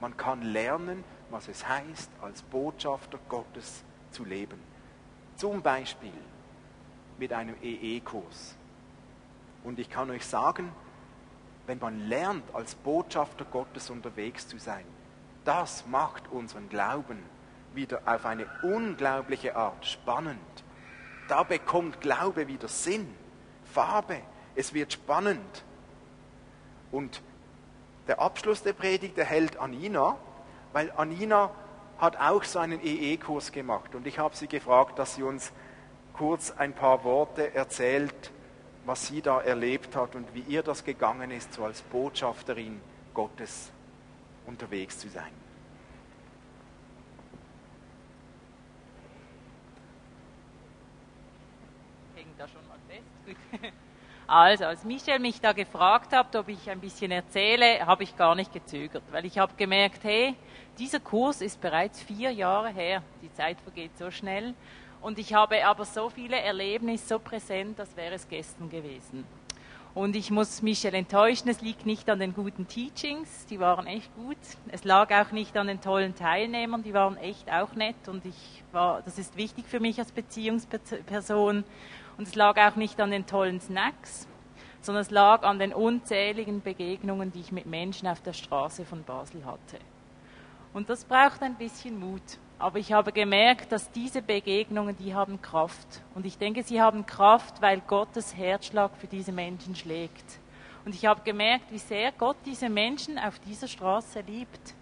Man 0.00 0.16
kann 0.16 0.42
lernen, 0.42 1.04
was 1.30 1.48
es 1.48 1.66
heißt, 1.68 2.10
als 2.22 2.42
Botschafter 2.42 3.18
Gottes 3.28 3.84
zu 4.10 4.24
leben. 4.24 4.58
Zum 5.36 5.60
Beispiel 5.62 6.12
mit 7.18 7.32
einem 7.32 7.54
EE-Kurs. 7.62 8.56
Und 9.62 9.78
ich 9.78 9.90
kann 9.90 10.10
euch 10.10 10.24
sagen, 10.24 10.72
wenn 11.70 11.78
man 11.78 12.08
lernt, 12.08 12.44
als 12.54 12.74
Botschafter 12.74 13.46
Gottes 13.46 13.88
unterwegs 13.88 14.46
zu 14.46 14.58
sein, 14.58 14.84
das 15.44 15.86
macht 15.86 16.28
unseren 16.30 16.68
Glauben 16.68 17.22
wieder 17.72 18.02
auf 18.04 18.26
eine 18.26 18.46
unglaubliche 18.62 19.56
Art 19.56 19.86
spannend. 19.86 20.38
Da 21.28 21.44
bekommt 21.44 22.00
Glaube 22.00 22.48
wieder 22.48 22.68
Sinn, 22.68 23.14
Farbe, 23.72 24.20
es 24.54 24.74
wird 24.74 24.92
spannend. 24.92 25.64
Und 26.90 27.22
der 28.08 28.20
Abschluss 28.20 28.62
der 28.62 28.72
Predigt 28.72 29.16
erhält 29.16 29.56
Anina 29.56 30.18
weil 30.72 30.92
Anina 30.96 31.50
hat 31.98 32.18
auch 32.18 32.44
so 32.44 32.58
einen 32.58 32.80
EE-Kurs 32.82 33.52
gemacht 33.52 33.94
und 33.94 34.06
ich 34.06 34.18
habe 34.18 34.36
sie 34.36 34.46
gefragt, 34.46 34.98
dass 34.98 35.16
sie 35.16 35.22
uns 35.22 35.52
kurz 36.12 36.50
ein 36.50 36.72
paar 36.72 37.04
Worte 37.04 37.54
erzählt, 37.54 38.32
was 38.84 39.06
sie 39.06 39.20
da 39.22 39.40
erlebt 39.40 39.94
hat 39.96 40.14
und 40.14 40.34
wie 40.34 40.40
ihr 40.40 40.62
das 40.62 40.84
gegangen 40.84 41.30
ist, 41.30 41.52
so 41.54 41.64
als 41.64 41.82
Botschafterin 41.82 42.80
Gottes 43.14 43.70
unterwegs 44.46 44.98
zu 44.98 45.08
sein. 45.08 45.32
Also, 54.26 54.66
als 54.66 54.84
Michel 54.84 55.18
mich 55.18 55.40
da 55.40 55.52
gefragt 55.52 56.12
hat, 56.12 56.36
ob 56.36 56.48
ich 56.48 56.70
ein 56.70 56.78
bisschen 56.78 57.10
erzähle, 57.10 57.84
habe 57.84 58.04
ich 58.04 58.16
gar 58.16 58.36
nicht 58.36 58.52
gezögert, 58.52 59.02
weil 59.10 59.24
ich 59.24 59.38
habe 59.38 59.54
gemerkt, 59.56 60.04
hey, 60.04 60.36
dieser 60.78 61.00
Kurs 61.00 61.40
ist 61.40 61.60
bereits 61.60 62.00
vier 62.00 62.30
Jahre 62.30 62.68
her. 62.68 63.02
Die 63.22 63.32
Zeit 63.32 63.60
vergeht 63.60 63.98
so 63.98 64.12
schnell. 64.12 64.54
Und 65.02 65.18
ich 65.18 65.32
habe 65.32 65.64
aber 65.64 65.84
so 65.84 66.10
viele 66.10 66.38
Erlebnisse 66.38 67.06
so 67.06 67.18
präsent, 67.18 67.80
als 67.80 67.96
wäre 67.96 68.14
es 68.14 68.28
gestern 68.28 68.68
gewesen. 68.68 69.24
Und 69.92 70.14
ich 70.14 70.30
muss 70.30 70.62
Michel 70.62 70.94
enttäuschen, 70.94 71.48
es 71.48 71.62
liegt 71.62 71.84
nicht 71.84 72.08
an 72.08 72.20
den 72.20 72.32
guten 72.32 72.68
Teachings, 72.68 73.46
die 73.46 73.58
waren 73.58 73.88
echt 73.88 74.14
gut. 74.14 74.36
Es 74.70 74.84
lag 74.84 75.10
auch 75.10 75.32
nicht 75.32 75.56
an 75.56 75.66
den 75.66 75.80
tollen 75.80 76.14
Teilnehmern, 76.14 76.84
die 76.84 76.94
waren 76.94 77.16
echt 77.16 77.50
auch 77.50 77.74
nett 77.74 78.06
und 78.06 78.24
ich 78.24 78.62
war, 78.70 79.02
das 79.02 79.18
ist 79.18 79.36
wichtig 79.36 79.66
für 79.66 79.80
mich 79.80 79.98
als 79.98 80.12
Beziehungsperson. 80.12 81.64
Und 82.16 82.28
es 82.28 82.36
lag 82.36 82.56
auch 82.58 82.76
nicht 82.76 83.00
an 83.00 83.10
den 83.10 83.26
tollen 83.26 83.60
Snacks, 83.60 84.28
sondern 84.80 85.02
es 85.02 85.10
lag 85.10 85.42
an 85.42 85.58
den 85.58 85.72
unzähligen 85.72 86.62
Begegnungen, 86.62 87.32
die 87.32 87.40
ich 87.40 87.50
mit 87.50 87.66
Menschen 87.66 88.06
auf 88.06 88.20
der 88.20 88.32
Straße 88.32 88.84
von 88.84 89.02
Basel 89.02 89.44
hatte. 89.44 89.78
Und 90.72 90.88
das 90.88 91.04
braucht 91.04 91.42
ein 91.42 91.56
bisschen 91.56 91.98
Mut. 91.98 92.38
Aber 92.60 92.78
ich 92.78 92.92
habe 92.92 93.10
gemerkt, 93.10 93.72
dass 93.72 93.90
diese 93.90 94.22
Begegnungen, 94.22 94.96
die 94.96 95.14
haben 95.14 95.42
Kraft. 95.42 96.02
Und 96.14 96.24
ich 96.24 96.38
denke, 96.38 96.62
sie 96.62 96.80
haben 96.80 97.06
Kraft, 97.06 97.60
weil 97.60 97.80
Gottes 97.80 98.36
Herzschlag 98.36 98.92
für 98.98 99.08
diese 99.08 99.32
Menschen 99.32 99.74
schlägt. 99.74 100.38
Und 100.84 100.94
ich 100.94 101.06
habe 101.06 101.22
gemerkt, 101.24 101.72
wie 101.72 101.78
sehr 101.78 102.12
Gott 102.12 102.36
diese 102.46 102.68
Menschen 102.68 103.18
auf 103.18 103.38
dieser 103.40 103.66
Straße 103.66 104.20
liebt. 104.20 104.74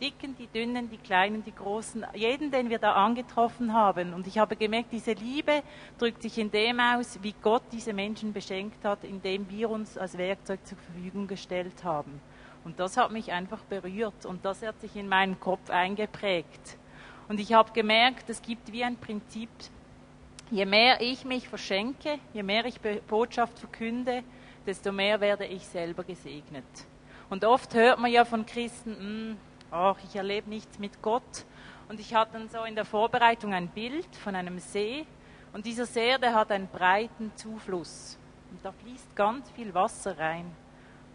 Dicken, 0.00 0.36
die 0.36 0.46
Dünnen, 0.46 0.88
die 0.90 0.96
Kleinen, 0.96 1.44
die 1.44 1.54
Großen, 1.54 2.06
jeden, 2.14 2.50
den 2.50 2.70
wir 2.70 2.78
da 2.78 2.92
angetroffen 2.92 3.72
haben. 3.72 4.14
Und 4.14 4.26
ich 4.26 4.38
habe 4.38 4.54
gemerkt, 4.54 4.92
diese 4.92 5.12
Liebe 5.12 5.62
drückt 5.98 6.22
sich 6.22 6.38
in 6.38 6.50
dem 6.50 6.78
aus, 6.78 7.18
wie 7.22 7.34
Gott 7.42 7.64
diese 7.72 7.92
Menschen 7.92 8.32
beschenkt 8.32 8.84
hat, 8.84 9.02
indem 9.02 9.48
wir 9.50 9.70
uns 9.70 9.98
als 9.98 10.16
Werkzeug 10.16 10.64
zur 10.64 10.78
Verfügung 10.78 11.26
gestellt 11.26 11.82
haben. 11.82 12.20
Und 12.64 12.78
das 12.78 12.96
hat 12.96 13.10
mich 13.10 13.32
einfach 13.32 13.60
berührt 13.64 14.24
und 14.24 14.44
das 14.44 14.62
hat 14.62 14.80
sich 14.80 14.94
in 14.94 15.08
meinen 15.08 15.40
Kopf 15.40 15.70
eingeprägt. 15.70 16.78
Und 17.28 17.38
ich 17.40 17.52
habe 17.52 17.72
gemerkt, 17.72 18.30
es 18.30 18.40
gibt 18.40 18.72
wie 18.72 18.82
ein 18.82 18.96
Prinzip, 18.96 19.50
je 20.50 20.64
mehr 20.64 21.00
ich 21.00 21.24
mich 21.26 21.48
verschenke, 21.48 22.18
je 22.32 22.42
mehr 22.42 22.64
ich 22.64 22.80
Botschaft 23.06 23.58
verkünde, 23.58 24.24
desto 24.66 24.92
mehr 24.92 25.20
werde 25.20 25.44
ich 25.44 25.66
selber 25.66 26.04
gesegnet. 26.04 26.64
Und 27.28 27.44
oft 27.44 27.74
hört 27.74 27.98
man 27.98 28.10
ja 28.10 28.24
von 28.24 28.46
Christen, 28.46 28.96
hm, 28.96 29.36
ach, 29.70 29.96
ich 30.08 30.16
erlebe 30.16 30.48
nichts 30.48 30.78
mit 30.78 31.02
Gott. 31.02 31.44
Und 31.88 32.00
ich 32.00 32.14
hatte 32.14 32.32
dann 32.32 32.48
so 32.48 32.64
in 32.64 32.74
der 32.74 32.86
Vorbereitung 32.86 33.52
ein 33.52 33.68
Bild 33.68 34.14
von 34.16 34.34
einem 34.34 34.58
See. 34.58 35.06
Und 35.52 35.66
dieser 35.66 35.84
See, 35.84 36.16
der 36.18 36.34
hat 36.34 36.50
einen 36.50 36.68
breiten 36.68 37.32
Zufluss. 37.36 38.18
Und 38.50 38.64
da 38.64 38.72
fließt 38.72 39.14
ganz 39.14 39.50
viel 39.50 39.74
Wasser 39.74 40.18
rein. 40.18 40.50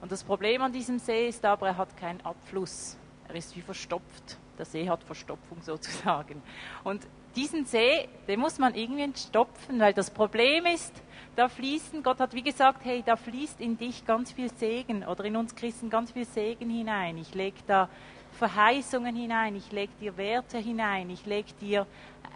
Und 0.02 0.12
das 0.12 0.24
Problem 0.24 0.62
an 0.62 0.72
diesem 0.72 1.00
See 1.00 1.28
ist 1.28 1.44
aber, 1.46 1.68
er 1.68 1.78
hat 1.78 1.98
keinen 1.98 2.22
Abfluss. 2.22 2.98
Er 3.28 3.36
ist 3.36 3.56
wie 3.56 3.62
verstopft. 3.62 4.38
Der 4.58 4.66
See 4.66 4.88
hat 4.88 5.04
Verstopfung 5.04 5.62
sozusagen. 5.62 6.42
Und 6.84 7.08
diesen 7.36 7.66
See, 7.66 8.08
den 8.28 8.40
muss 8.40 8.60
man 8.60 8.76
irgendwie 8.76 9.04
entstopfen, 9.04 9.80
weil 9.80 9.94
das 9.94 10.12
Problem 10.12 10.66
ist, 10.66 10.94
da 11.36 11.50
fließen, 11.50 12.04
Gott 12.04 12.20
hat 12.20 12.34
wie 12.36 12.44
gesagt, 12.44 12.86
hey, 12.86 13.02
da 13.04 13.16
fließt 13.16 13.60
in 13.60 13.78
dich 13.78 14.06
ganz 14.06 14.32
viel 14.32 14.54
Segen 14.54 15.04
oder 15.04 15.26
in 15.26 15.36
uns 15.36 15.56
Christen 15.56 15.90
ganz 15.90 16.12
viel 16.12 16.26
Segen 16.26 16.70
hinein. 16.70 17.18
Ich 17.18 17.34
lege 17.34 17.58
da 17.66 17.90
Verheißungen 18.34 19.16
hinein, 19.16 19.56
ich 19.56 19.72
lege 19.72 19.94
dir 20.00 20.18
Werte 20.18 20.60
hinein, 20.60 21.10
ich 21.10 21.26
lege 21.26 21.54
dir 21.60 21.88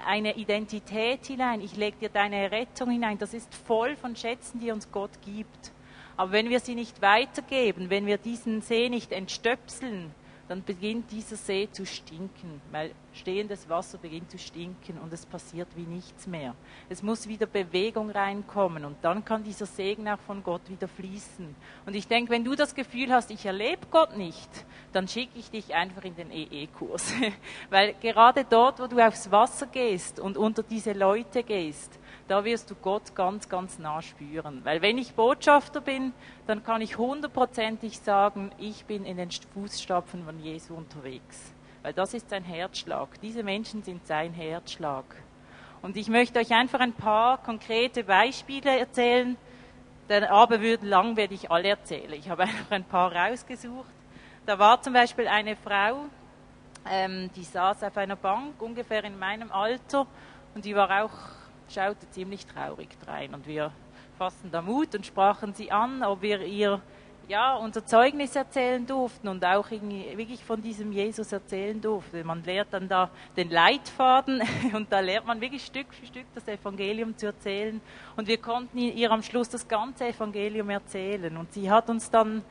eine 0.06 0.36
Identität 0.36 1.26
hinein, 1.26 1.62
ich 1.62 1.76
lege 1.76 1.98
dir 1.98 2.10
deine 2.10 2.52
Rettung 2.52 2.90
hinein. 2.90 3.18
Das 3.18 3.34
ist 3.34 3.54
voll 3.54 3.96
von 3.96 4.16
Schätzen, 4.16 4.60
die 4.60 4.72
uns 4.72 4.92
Gott 4.92 5.12
gibt. 5.24 5.72
Aber 6.16 6.32
wenn 6.32 6.50
wir 6.50 6.60
sie 6.60 6.74
nicht 6.74 7.02
weitergeben, 7.02 7.90
wenn 7.92 8.08
wir 8.08 8.18
diesen 8.18 8.62
See 8.62 8.90
nicht 8.90 9.12
entstöpseln, 9.12 10.12
dann 10.48 10.64
beginnt 10.64 11.12
dieser 11.12 11.36
See 11.36 11.68
zu 11.72 11.86
stinken, 11.86 12.62
weil 12.72 12.92
stehendes 13.14 13.68
Wasser 13.68 13.98
beginnt 13.98 14.32
zu 14.32 14.38
stinken 14.38 14.98
und 15.00 15.12
es 15.12 15.26
passiert 15.26 15.68
wie 15.76 15.86
nichts 15.86 16.26
mehr. 16.26 16.56
Es 16.88 17.04
muss 17.04 17.28
wieder 17.28 17.46
Bewegung 17.46 18.10
reinkommen 18.10 18.86
und 18.86 18.98
dann 19.02 19.26
kann 19.26 19.44
dieser 19.44 19.66
Segen 19.66 20.08
auch 20.08 20.20
von 20.20 20.44
Gott 20.44 20.62
wieder 20.70 20.88
fließen. 20.88 21.54
Und 21.86 21.96
ich 21.96 22.08
denke, 22.08 22.32
wenn 22.32 22.46
du 22.46 22.56
das 22.56 22.76
Gefühl 22.76 23.12
hast, 23.12 23.30
ich 23.32 23.46
erlebe 23.46 23.88
Gott 23.92 24.16
nicht, 24.16 24.50
dann 24.94 25.08
schicke 25.08 25.38
ich 25.38 25.52
dich 25.52 25.76
einfach 25.76 26.04
in 26.04 26.16
den 26.16 26.32
EE-Kurs. 26.32 27.14
weil 27.70 27.94
gerade 28.02 28.46
dort, 28.50 28.80
wo 28.80 28.88
du 28.88 29.06
aufs 29.06 29.30
Wasser 29.30 29.68
gehst 29.68 30.20
und 30.20 30.38
unter 30.38 30.64
diese 30.64 30.94
Leute 30.94 31.44
gehst, 31.44 32.00
da 32.28 32.44
wirst 32.44 32.70
du 32.70 32.76
Gott 32.76 33.16
ganz, 33.16 33.48
ganz 33.48 33.80
nah 33.80 34.02
spüren. 34.02 34.62
Weil 34.64 34.82
wenn 34.82 34.98
ich 34.98 35.14
Botschafter 35.14 35.82
bin, 35.82 36.14
dann 36.46 36.64
kann 36.64 36.82
ich 36.82 36.98
hundertprozentig 36.98 38.00
sagen, 38.00 38.52
ich 38.58 38.86
bin 38.86 39.06
in 39.06 39.18
den 39.18 39.30
Fußstapfen 39.32 40.26
von 40.26 40.40
Jesu 40.40 40.76
unterwegs. 40.76 41.54
Weil 41.84 41.94
das 41.94 42.14
ist 42.14 42.30
sein 42.30 42.44
Herzschlag. 42.44 43.20
Diese 43.22 43.44
Menschen 43.44 43.84
sind 43.84 44.06
sein 44.06 44.34
Herzschlag. 44.34 45.06
Und 45.82 45.96
ich 45.96 46.10
möchte 46.10 46.40
euch 46.40 46.52
einfach 46.52 46.80
ein 46.80 46.94
paar 46.94 47.38
konkrete 47.38 48.04
Beispiele 48.04 48.78
erzählen. 48.78 49.38
Der 50.10 50.32
Abend 50.32 50.62
würde 50.62 50.86
lang, 50.86 51.16
werde 51.16 51.34
ich 51.34 51.50
alle 51.50 51.70
erzählen. 51.70 52.14
Ich 52.14 52.30
habe 52.30 52.44
einfach 52.44 52.72
ein 52.72 52.84
paar 52.84 53.16
rausgesucht. 53.16 53.92
Da 54.46 54.60
war 54.60 54.82
zum 54.82 54.94
Beispiel 54.94 55.28
eine 55.28 55.56
Frau, 55.56 56.06
ähm, 56.90 57.30
die 57.36 57.44
saß 57.44 57.84
auf 57.84 57.98
einer 57.98 58.16
Bank, 58.16 58.62
ungefähr 58.62 59.04
in 59.04 59.20
meinem 59.20 59.52
Alter, 59.52 60.08
und 60.56 60.66
die 60.66 60.76
war 60.76 61.04
auch 61.04 61.12
schaute 61.70 62.10
ziemlich 62.12 62.46
traurig 62.46 62.90
drein 63.06 63.34
und 63.34 63.48
wir 63.48 63.72
fassten 64.18 64.52
da 64.52 64.62
Mut 64.62 64.96
und 64.96 65.06
sprachen 65.06 65.54
sie 65.54 65.72
an, 65.72 66.04
ob 66.04 66.22
wir 66.22 66.42
ihr 66.42 66.82
ja, 67.28 67.56
unser 67.56 67.86
Zeugnis 67.86 68.36
erzählen 68.36 68.86
durften 68.86 69.28
und 69.28 69.44
auch 69.44 69.70
wirklich 69.70 70.44
von 70.44 70.62
diesem 70.62 70.94
Jesus 70.94 71.32
erzählen 71.34 71.80
durften. 71.80 72.26
Man 72.26 72.44
lehrt 72.44 72.70
dann 72.72 72.88
da 72.88 73.10
den 73.36 73.50
Leitfaden 73.50 74.42
und 74.74 74.92
da 74.92 75.02
lernt 75.02 75.28
man 75.28 75.42
wirklich 75.42 75.66
Stück 75.66 75.94
für 75.94 76.06
Stück 76.06 76.26
das 76.34 76.48
Evangelium 76.48 77.18
zu 77.18 77.26
erzählen. 77.26 77.82
Und 78.16 78.28
wir 78.28 78.38
konnten 78.38 78.78
ihr 78.78 79.12
am 79.12 79.24
Schluss 79.24 79.50
das 79.50 79.68
ganze 79.68 80.08
Evangelium 80.08 80.70
erzählen. 80.70 81.36
Und 81.36 81.52
sie 81.52 81.70
hat 81.70 81.90
uns 81.90 82.10
dann 82.10 82.44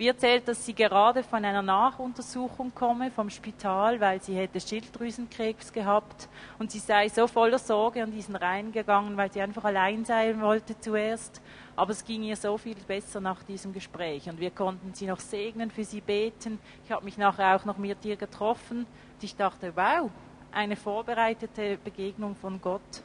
wie 0.00 0.08
erzählt, 0.08 0.48
dass 0.48 0.64
sie 0.64 0.72
gerade 0.72 1.22
von 1.22 1.44
einer 1.44 1.60
Nachuntersuchung 1.60 2.74
komme 2.74 3.10
vom 3.10 3.28
Spital, 3.28 4.00
weil 4.00 4.18
sie 4.22 4.34
hätte 4.34 4.58
Schilddrüsenkrebs 4.58 5.74
gehabt 5.74 6.30
und 6.58 6.70
sie 6.70 6.78
sei 6.78 7.10
so 7.10 7.26
voller 7.26 7.58
Sorge 7.58 8.02
an 8.02 8.10
diesen 8.10 8.34
reingegangen, 8.34 9.18
weil 9.18 9.30
sie 9.30 9.42
einfach 9.42 9.64
allein 9.64 10.06
sein 10.06 10.40
wollte 10.40 10.80
zuerst. 10.80 11.42
Aber 11.76 11.90
es 11.90 12.02
ging 12.02 12.22
ihr 12.22 12.36
so 12.36 12.56
viel 12.56 12.76
besser 12.76 13.20
nach 13.20 13.42
diesem 13.42 13.74
Gespräch 13.74 14.26
und 14.30 14.40
wir 14.40 14.50
konnten 14.50 14.94
sie 14.94 15.06
noch 15.06 15.20
segnen, 15.20 15.70
für 15.70 15.84
sie 15.84 16.00
beten. 16.00 16.58
Ich 16.86 16.90
habe 16.90 17.04
mich 17.04 17.18
nachher 17.18 17.56
auch 17.56 17.66
noch 17.66 17.76
mit 17.76 18.02
ihr 18.06 18.16
getroffen 18.16 18.86
und 18.86 19.22
ich 19.22 19.36
dachte, 19.36 19.72
wow, 19.76 20.08
eine 20.50 20.76
vorbereitete 20.76 21.76
Begegnung 21.76 22.36
von 22.36 22.58
Gott. 22.62 23.02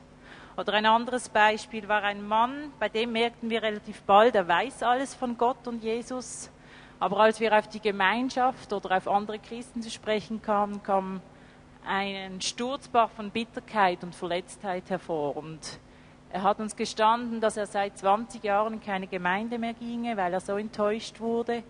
Oder 0.55 0.71
ein 0.71 0.85
anderes 0.85 1.27
Beispiel 1.27 1.89
war 1.89 2.03
ein 2.03 2.25
Mann, 2.25 2.71
bei 2.79 2.87
dem 2.87 3.11
merkten 3.11 3.49
wir 3.49 3.61
relativ 3.61 4.01
bald, 4.03 4.33
er 4.35 4.47
weiß 4.47 4.81
alles 4.83 5.13
von 5.13 5.37
Gott 5.37 5.67
und 5.67 5.83
Jesus. 5.83 6.49
Aber 6.99 7.19
als 7.19 7.39
wir 7.39 7.57
auf 7.57 7.67
die 7.67 7.81
Gemeinschaft 7.81 8.71
oder 8.71 8.95
auf 8.95 9.07
andere 9.07 9.39
Christen 9.39 9.81
zu 9.81 9.91
sprechen 9.91 10.41
kamen, 10.41 10.81
kam 10.81 11.21
ein 11.85 12.41
Sturzbach 12.41 13.09
von 13.11 13.29
Bitterkeit 13.31 14.03
und 14.03 14.15
Verletztheit 14.15 14.89
hervor. 14.89 15.35
Und 15.37 15.59
er 16.31 16.43
hat 16.43 16.59
uns 16.59 16.75
gestanden, 16.75 17.41
dass 17.41 17.57
er 17.57 17.67
seit 17.67 17.97
20 17.97 18.43
Jahren 18.43 18.73
in 18.73 18.81
keine 18.81 19.07
Gemeinde 19.07 19.59
mehr 19.59 19.73
ginge, 19.73 20.17
weil 20.17 20.33
er 20.33 20.39
so 20.39 20.57
enttäuscht 20.57 21.19
wurde. 21.19 21.63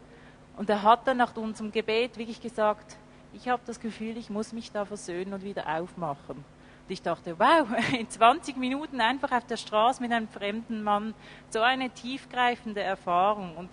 Und 0.57 0.69
er 0.69 0.83
hat 0.83 1.07
dann 1.07 1.17
nach 1.17 1.35
unserem 1.35 1.71
Gebet 1.71 2.17
wirklich 2.17 2.41
gesagt, 2.41 2.97
ich 3.33 3.49
habe 3.49 3.61
das 3.65 3.79
Gefühl, 3.79 4.17
ich 4.17 4.29
muss 4.29 4.53
mich 4.53 4.71
da 4.71 4.85
versöhnen 4.85 5.33
und 5.33 5.43
wieder 5.43 5.67
aufmachen. 5.67 6.37
Und 6.37 6.91
ich 6.91 7.01
dachte, 7.01 7.37
wow, 7.37 7.67
in 7.99 8.09
20 8.09 8.57
Minuten 8.57 9.01
einfach 9.01 9.31
auf 9.31 9.45
der 9.45 9.57
Straße 9.57 10.01
mit 10.01 10.11
einem 10.11 10.29
fremden 10.29 10.83
Mann, 10.83 11.13
so 11.49 11.61
eine 11.61 11.89
tiefgreifende 11.89 12.81
Erfahrung. 12.81 13.57
Und 13.57 13.69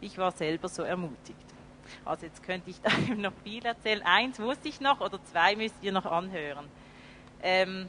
ich 0.00 0.16
war 0.18 0.32
selber 0.32 0.68
so 0.68 0.82
ermutigt. 0.82 1.38
Also 2.04 2.26
jetzt 2.26 2.42
könnte 2.42 2.70
ich 2.70 2.80
da 2.82 2.90
noch 3.14 3.32
viel 3.44 3.64
erzählen. 3.64 4.02
Eins 4.02 4.38
wusste 4.38 4.68
ich 4.68 4.80
noch 4.80 5.00
oder 5.00 5.22
zwei 5.24 5.56
müsst 5.56 5.76
ihr 5.82 5.92
noch 5.92 6.06
anhören. 6.06 6.66
Ähm, 7.42 7.88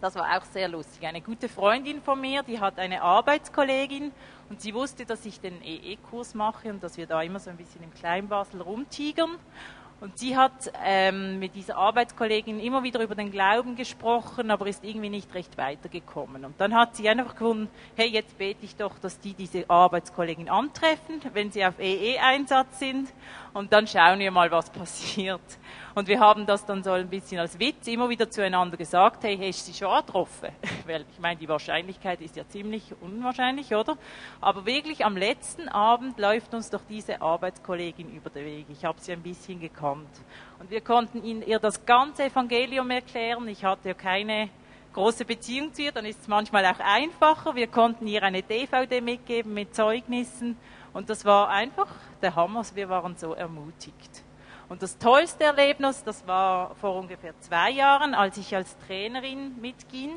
das 0.00 0.16
war 0.16 0.36
auch 0.36 0.44
sehr 0.44 0.68
lustig. 0.68 1.06
Eine 1.06 1.20
gute 1.20 1.48
Freundin 1.48 2.02
von 2.02 2.20
mir, 2.20 2.42
die 2.42 2.60
hat 2.60 2.78
eine 2.78 3.00
Arbeitskollegin 3.02 4.12
und 4.50 4.60
sie 4.60 4.74
wusste, 4.74 5.06
dass 5.06 5.24
ich 5.24 5.40
den 5.40 5.62
EE-Kurs 5.62 6.34
mache 6.34 6.68
und 6.68 6.82
dass 6.82 6.96
wir 6.96 7.06
da 7.06 7.22
immer 7.22 7.40
so 7.40 7.48
ein 7.50 7.56
bisschen 7.56 7.82
im 7.82 7.94
Kleinbasel 7.94 8.60
rumtigern. 8.60 9.36
Und 10.00 10.18
sie 10.18 10.36
hat 10.36 10.70
ähm, 10.84 11.38
mit 11.38 11.54
dieser 11.54 11.76
Arbeitskollegin 11.76 12.60
immer 12.60 12.82
wieder 12.82 13.00
über 13.00 13.14
den 13.14 13.30
Glauben 13.30 13.74
gesprochen, 13.74 14.50
aber 14.50 14.66
ist 14.66 14.84
irgendwie 14.84 15.08
nicht 15.08 15.32
recht 15.34 15.56
weitergekommen. 15.56 16.44
Und 16.44 16.60
dann 16.60 16.74
hat 16.74 16.96
sie 16.96 17.08
einfach 17.08 17.32
gefunden, 17.32 17.68
hey, 17.96 18.08
jetzt 18.08 18.36
bete 18.36 18.64
ich 18.64 18.76
doch, 18.76 18.98
dass 18.98 19.18
die 19.20 19.32
diese 19.32 19.68
Arbeitskollegin 19.70 20.50
antreffen, 20.50 21.22
wenn 21.32 21.50
sie 21.50 21.64
auf 21.64 21.78
EE-Einsatz 21.78 22.78
sind. 22.78 23.08
Und 23.54 23.72
dann 23.72 23.86
schauen 23.86 24.18
wir 24.18 24.30
mal, 24.30 24.50
was 24.50 24.68
passiert. 24.68 25.40
Und 25.94 26.08
wir 26.08 26.18
haben 26.18 26.44
das 26.44 26.66
dann 26.66 26.82
so 26.82 26.90
ein 26.90 27.08
bisschen 27.08 27.38
als 27.38 27.56
Witz 27.60 27.86
immer 27.86 28.08
wieder 28.08 28.28
zueinander 28.28 28.76
gesagt, 28.76 29.22
hey, 29.22 29.38
hast 29.38 29.68
du 29.68 29.72
sie 29.72 29.78
schon 29.78 29.96
getroffen? 30.04 30.48
Weil 30.86 31.04
ich 31.08 31.20
meine, 31.20 31.38
die 31.38 31.48
Wahrscheinlichkeit 31.48 32.20
ist 32.20 32.34
ja 32.34 32.46
ziemlich 32.48 32.92
unwahrscheinlich, 33.00 33.72
oder? 33.72 33.96
Aber 34.40 34.66
wirklich 34.66 35.04
am 35.04 35.16
letzten 35.16 35.68
Abend 35.68 36.18
läuft 36.18 36.52
uns 36.52 36.68
doch 36.68 36.80
diese 36.88 37.22
Arbeitskollegin 37.22 38.12
über 38.12 38.28
den 38.28 38.44
Weg. 38.44 38.66
Ich 38.70 38.84
habe 38.84 39.00
sie 39.00 39.12
ein 39.12 39.22
bisschen 39.22 39.60
gekannt. 39.60 40.10
Und 40.58 40.68
wir 40.70 40.80
konnten 40.80 41.22
ihr 41.22 41.60
das 41.60 41.86
ganze 41.86 42.24
Evangelium 42.24 42.90
erklären. 42.90 43.46
Ich 43.46 43.64
hatte 43.64 43.88
ja 43.90 43.94
keine 43.94 44.48
große 44.94 45.24
Beziehung 45.24 45.72
zu 45.72 45.82
ihr, 45.82 45.92
dann 45.92 46.06
ist 46.06 46.22
es 46.22 46.28
manchmal 46.28 46.66
auch 46.66 46.80
einfacher. 46.80 47.54
Wir 47.54 47.68
konnten 47.68 48.08
ihr 48.08 48.22
eine 48.24 48.42
DVD 48.42 49.00
mitgeben 49.00 49.54
mit 49.54 49.76
Zeugnissen. 49.76 50.56
Und 50.92 51.08
das 51.08 51.24
war 51.24 51.50
einfach 51.50 51.88
der 52.20 52.34
Hammer. 52.34 52.64
Wir 52.74 52.88
waren 52.88 53.16
so 53.16 53.34
ermutigt. 53.34 54.23
Und 54.68 54.82
das 54.82 54.98
tollste 54.98 55.44
Erlebnis, 55.44 56.02
das 56.04 56.26
war 56.26 56.74
vor 56.76 56.96
ungefähr 56.96 57.38
zwei 57.40 57.70
Jahren, 57.70 58.14
als 58.14 58.36
ich 58.38 58.54
als 58.56 58.76
Trainerin 58.86 59.60
mitging. 59.60 60.12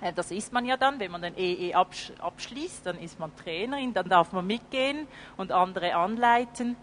Äh, 0.00 0.12
das 0.12 0.30
ist 0.30 0.52
man 0.52 0.64
ja 0.64 0.76
dann, 0.76 0.98
wenn 0.98 1.10
man 1.10 1.22
den 1.22 1.36
EE 1.36 1.74
abschließt, 1.74 2.86
dann 2.86 2.98
ist 2.98 3.20
man 3.20 3.34
Trainerin, 3.36 3.94
dann 3.94 4.08
darf 4.08 4.32
man 4.32 4.46
mitgehen 4.46 5.06
und 5.36 5.52
andere 5.52 5.94
anleiten. 5.94 6.76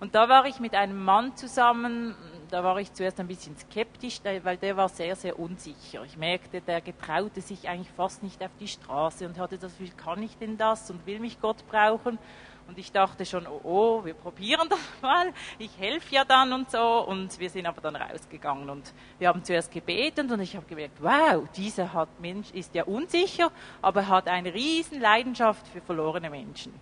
Und 0.00 0.14
da 0.14 0.28
war 0.28 0.44
ich 0.46 0.58
mit 0.58 0.74
einem 0.74 1.02
Mann 1.02 1.36
zusammen, 1.36 2.16
da 2.50 2.62
war 2.62 2.78
ich 2.78 2.92
zuerst 2.92 3.18
ein 3.20 3.28
bisschen 3.28 3.56
skeptisch, 3.56 4.20
weil 4.42 4.56
der 4.56 4.76
war 4.76 4.88
sehr, 4.88 5.16
sehr 5.16 5.38
unsicher. 5.38 6.04
Ich 6.04 6.16
merkte, 6.16 6.60
der 6.60 6.80
getraute 6.80 7.40
sich 7.40 7.68
eigentlich 7.68 7.90
fast 7.96 8.22
nicht 8.22 8.42
auf 8.42 8.50
die 8.60 8.68
Straße 8.68 9.26
und 9.26 9.38
hatte 9.38 9.56
das 9.56 9.78
Gefühl, 9.78 9.94
kann 9.96 10.22
ich 10.22 10.36
denn 10.36 10.58
das 10.58 10.90
und 10.90 11.06
will 11.06 11.20
mich 11.20 11.40
Gott 11.40 11.66
brauchen? 11.68 12.18
Und 12.66 12.78
ich 12.78 12.90
dachte 12.90 13.26
schon, 13.26 13.46
oh, 13.46 13.60
oh, 13.62 14.04
wir 14.04 14.14
probieren 14.14 14.68
das 14.68 14.78
mal, 15.02 15.32
ich 15.58 15.70
helfe 15.78 16.14
ja 16.14 16.24
dann 16.24 16.52
und 16.52 16.70
so. 16.70 17.04
Und 17.06 17.38
wir 17.38 17.50
sind 17.50 17.66
aber 17.66 17.80
dann 17.80 17.96
rausgegangen 17.96 18.70
und 18.70 18.92
wir 19.18 19.28
haben 19.28 19.44
zuerst 19.44 19.70
gebetet 19.70 20.30
und 20.30 20.40
ich 20.40 20.56
habe 20.56 20.66
gemerkt, 20.66 21.02
wow, 21.02 21.46
dieser 21.56 21.92
hat 21.92 22.08
Mensch 22.20 22.50
ist 22.52 22.74
ja 22.74 22.84
unsicher, 22.84 23.50
aber 23.82 24.08
hat 24.08 24.28
eine 24.28 24.52
riesen 24.54 25.00
Leidenschaft 25.00 25.66
für 25.68 25.80
verlorene 25.80 26.30
Menschen. 26.30 26.72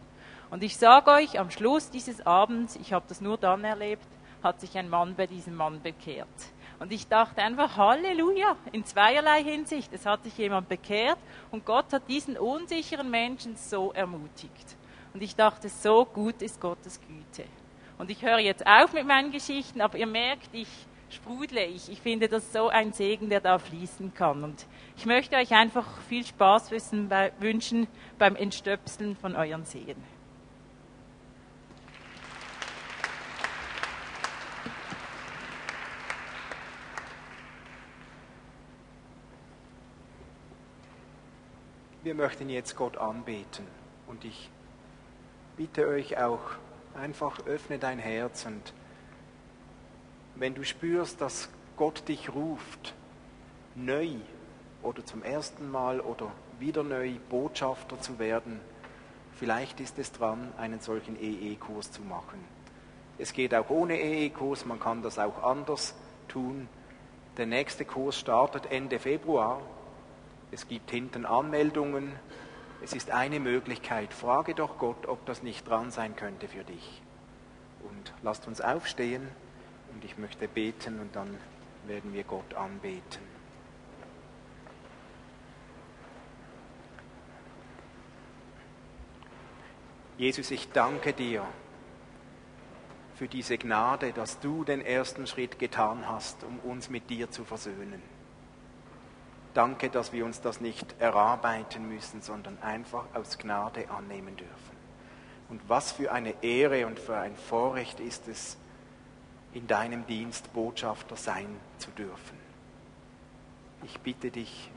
Und 0.51 0.63
ich 0.63 0.77
sage 0.77 1.11
euch, 1.11 1.39
am 1.39 1.51
Schluss 1.51 1.91
dieses 1.91 2.25
Abends, 2.27 2.77
ich 2.77 2.93
habe 2.93 3.07
das 3.09 3.21
nur 3.21 3.39
dann 3.39 3.65
erlebt, 3.65 4.07
hat 4.43 4.61
sich 4.61 4.77
ein 4.77 4.89
Mann 4.89 5.15
bei 5.15 5.27
diesem 5.27 5.55
Mann 5.55 5.81
bekehrt. 5.83 6.29
Und 6.79 6.93
ich 6.93 7.07
dachte 7.07 7.41
einfach, 7.41 7.77
Halleluja, 7.77 8.57
in 8.73 8.85
zweierlei 8.85 9.45
Hinsicht. 9.45 9.93
Es 9.93 10.05
hat 10.05 10.25
sich 10.25 10.37
jemand 10.37 10.69
bekehrt 10.69 11.19
und 11.53 11.65
Gott 11.65 11.93
hat 11.93 12.09
diesen 12.09 12.37
unsicheren 12.37 13.09
Menschen 13.09 13.57
so 13.57 13.93
ermutigt. 13.93 14.77
Und 15.15 15.23
ich 15.23 15.37
dachte, 15.37 15.69
so 15.69 16.05
gut 16.05 16.41
ist 16.43 16.61
Gottes 16.61 17.01
Güte. 17.01 17.49
Und 17.99 18.11
ich 18.11 18.23
höre 18.23 18.39
jetzt 18.39 18.67
auf 18.67 18.93
mit 18.93 19.07
meinen 19.07 19.31
Geschichten, 19.31 19.81
aber 19.81 19.99
ihr 19.99 20.07
merkt, 20.07 20.49
ich 20.53 20.69
sprudle. 21.13 21.65
Ich, 21.67 21.91
ich 21.91 22.01
finde 22.01 22.29
das 22.29 22.53
so 22.53 22.69
ein 22.69 22.93
Segen, 22.93 23.29
der 23.29 23.41
da 23.41 23.59
fließen 23.59 24.15
kann. 24.15 24.43
Und 24.45 24.67
ich 24.97 25.07
möchte 25.07 25.37
euch 25.37 25.53
einfach 25.53 25.87
viel 26.09 26.25
Spaß 26.25 26.71
wünschen 27.39 27.87
beim 28.19 28.37
Entstöpseln 28.37 29.17
von 29.17 29.37
euren 29.37 29.65
Seen. 29.65 29.97
Wir 42.03 42.15
möchten 42.15 42.49
jetzt 42.49 42.75
Gott 42.75 42.97
anbeten 42.97 43.65
und 44.09 44.25
ich 44.25 44.51
bitte 45.63 45.87
euch 45.87 46.19
auch, 46.19 46.41
einfach 47.01 47.47
öffne 47.47 47.79
dein 47.79 48.01
Herz 48.01 48.47
und 48.47 48.73
wenn 50.35 50.55
du 50.55 50.65
spürst, 50.65 51.21
dass 51.21 51.49
Gott 51.77 52.09
dich 52.09 52.35
ruft, 52.35 52.95
neu 53.77 54.09
oder 54.83 55.07
zum 55.07 55.23
ersten 55.23 55.71
Mal 55.71 56.01
oder 56.01 56.33
wieder 56.59 56.83
neu 56.83 57.13
Botschafter 57.31 58.01
zu 58.01 58.19
werden, 58.19 58.59
vielleicht 59.39 59.79
ist 59.79 60.01
es 60.01 60.11
dran, 60.11 60.53
einen 60.59 60.81
solchen 60.81 61.17
EE-Kurs 61.17 61.93
zu 61.93 62.03
machen. 62.03 62.45
Es 63.17 63.33
geht 63.33 63.55
auch 63.55 63.71
ohne 63.71 64.01
EE-Kurs, 64.01 64.65
man 64.65 64.81
kann 64.81 65.01
das 65.01 65.21
auch 65.21 65.45
anders 65.45 65.95
tun. 66.27 66.69
Der 67.37 67.47
nächste 67.47 67.85
Kurs 67.85 68.19
startet 68.19 68.67
Ende 68.73 68.99
Februar. 68.99 69.63
Es 70.51 70.67
gibt 70.67 70.91
hinten 70.91 71.25
Anmeldungen 71.25 72.15
es 72.83 72.93
ist 72.93 73.11
eine 73.11 73.39
Möglichkeit. 73.39 74.13
Frage 74.13 74.55
doch 74.55 74.79
Gott, 74.79 75.07
ob 75.07 75.25
das 75.27 75.43
nicht 75.43 75.69
dran 75.69 75.91
sein 75.91 76.17
könnte 76.17 76.49
für 76.49 76.65
dich. 76.65 77.03
Und 77.81 78.13
lasst 78.23 78.47
uns 78.47 78.61
aufstehen 78.61 79.29
und 79.93 80.05
ich 80.05 80.19
möchte 80.19 80.49
beten 80.49 81.01
und 81.01 81.15
dann 81.15 81.39
werden 81.87 82.13
wir 82.13 82.25
Gott 82.25 82.55
anbeten. 82.55 83.23
Jesus, 90.19 90.51
ich 90.51 90.71
danke 90.71 91.13
dir 91.13 91.45
für 93.15 93.29
diese 93.29 93.59
Gnade, 93.59 94.13
dass 94.13 94.41
du 94.41 94.65
den 94.65 94.81
ersten 94.81 95.27
Schritt 95.27 95.59
getan 95.59 96.09
hast, 96.09 96.45
um 96.45 96.59
uns 96.61 96.91
mit 96.91 97.11
dir 97.11 97.31
zu 97.31 97.45
versöhnen. 97.45 98.03
Danke, 99.55 99.91
dass 99.91 100.13
wir 100.13 100.25
uns 100.25 100.41
das 100.41 100.61
nicht 100.61 100.95
erarbeiten 100.99 101.89
müssen, 101.89 102.23
sondern 102.23 102.57
einfach 102.63 103.05
aus 103.15 103.39
Gnade 103.39 103.91
annehmen 103.91 104.37
dürfen. 104.37 104.73
Und 105.51 105.61
was 105.69 105.93
für 105.93 106.13
eine 106.13 106.43
Ehre 106.43 106.87
und 106.87 106.99
für 106.99 107.17
ein 107.17 107.37
Vorrecht 107.37 108.01
ist 108.01 108.29
es, 108.29 108.57
in 109.53 109.67
deinem 109.67 110.07
Dienst 110.07 110.53
Botschafter 110.55 111.17
sein 111.17 111.47
zu 111.79 111.91
dürfen. 111.91 112.39
Ich 113.85 114.01
bitte 114.01 114.31
dich, 114.31 114.71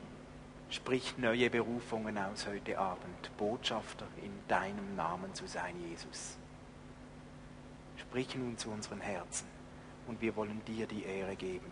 sprich 0.68 1.16
neue 1.16 1.48
Berufungen 1.48 2.18
aus 2.18 2.46
heute 2.46 2.78
Abend, 2.78 3.36
Botschafter 3.38 4.06
in 4.22 4.32
deinem 4.48 4.94
Namen 4.96 5.32
zu 5.32 5.46
sein, 5.46 5.74
Jesus. 5.88 6.36
Sprich 7.96 8.34
nun 8.36 8.58
zu 8.58 8.70
unseren 8.70 9.00
Herzen 9.00 9.46
und 10.06 10.20
wir 10.20 10.36
wollen 10.36 10.62
dir 10.66 10.86
die 10.86 11.04
Ehre 11.04 11.36
geben. 11.36 11.70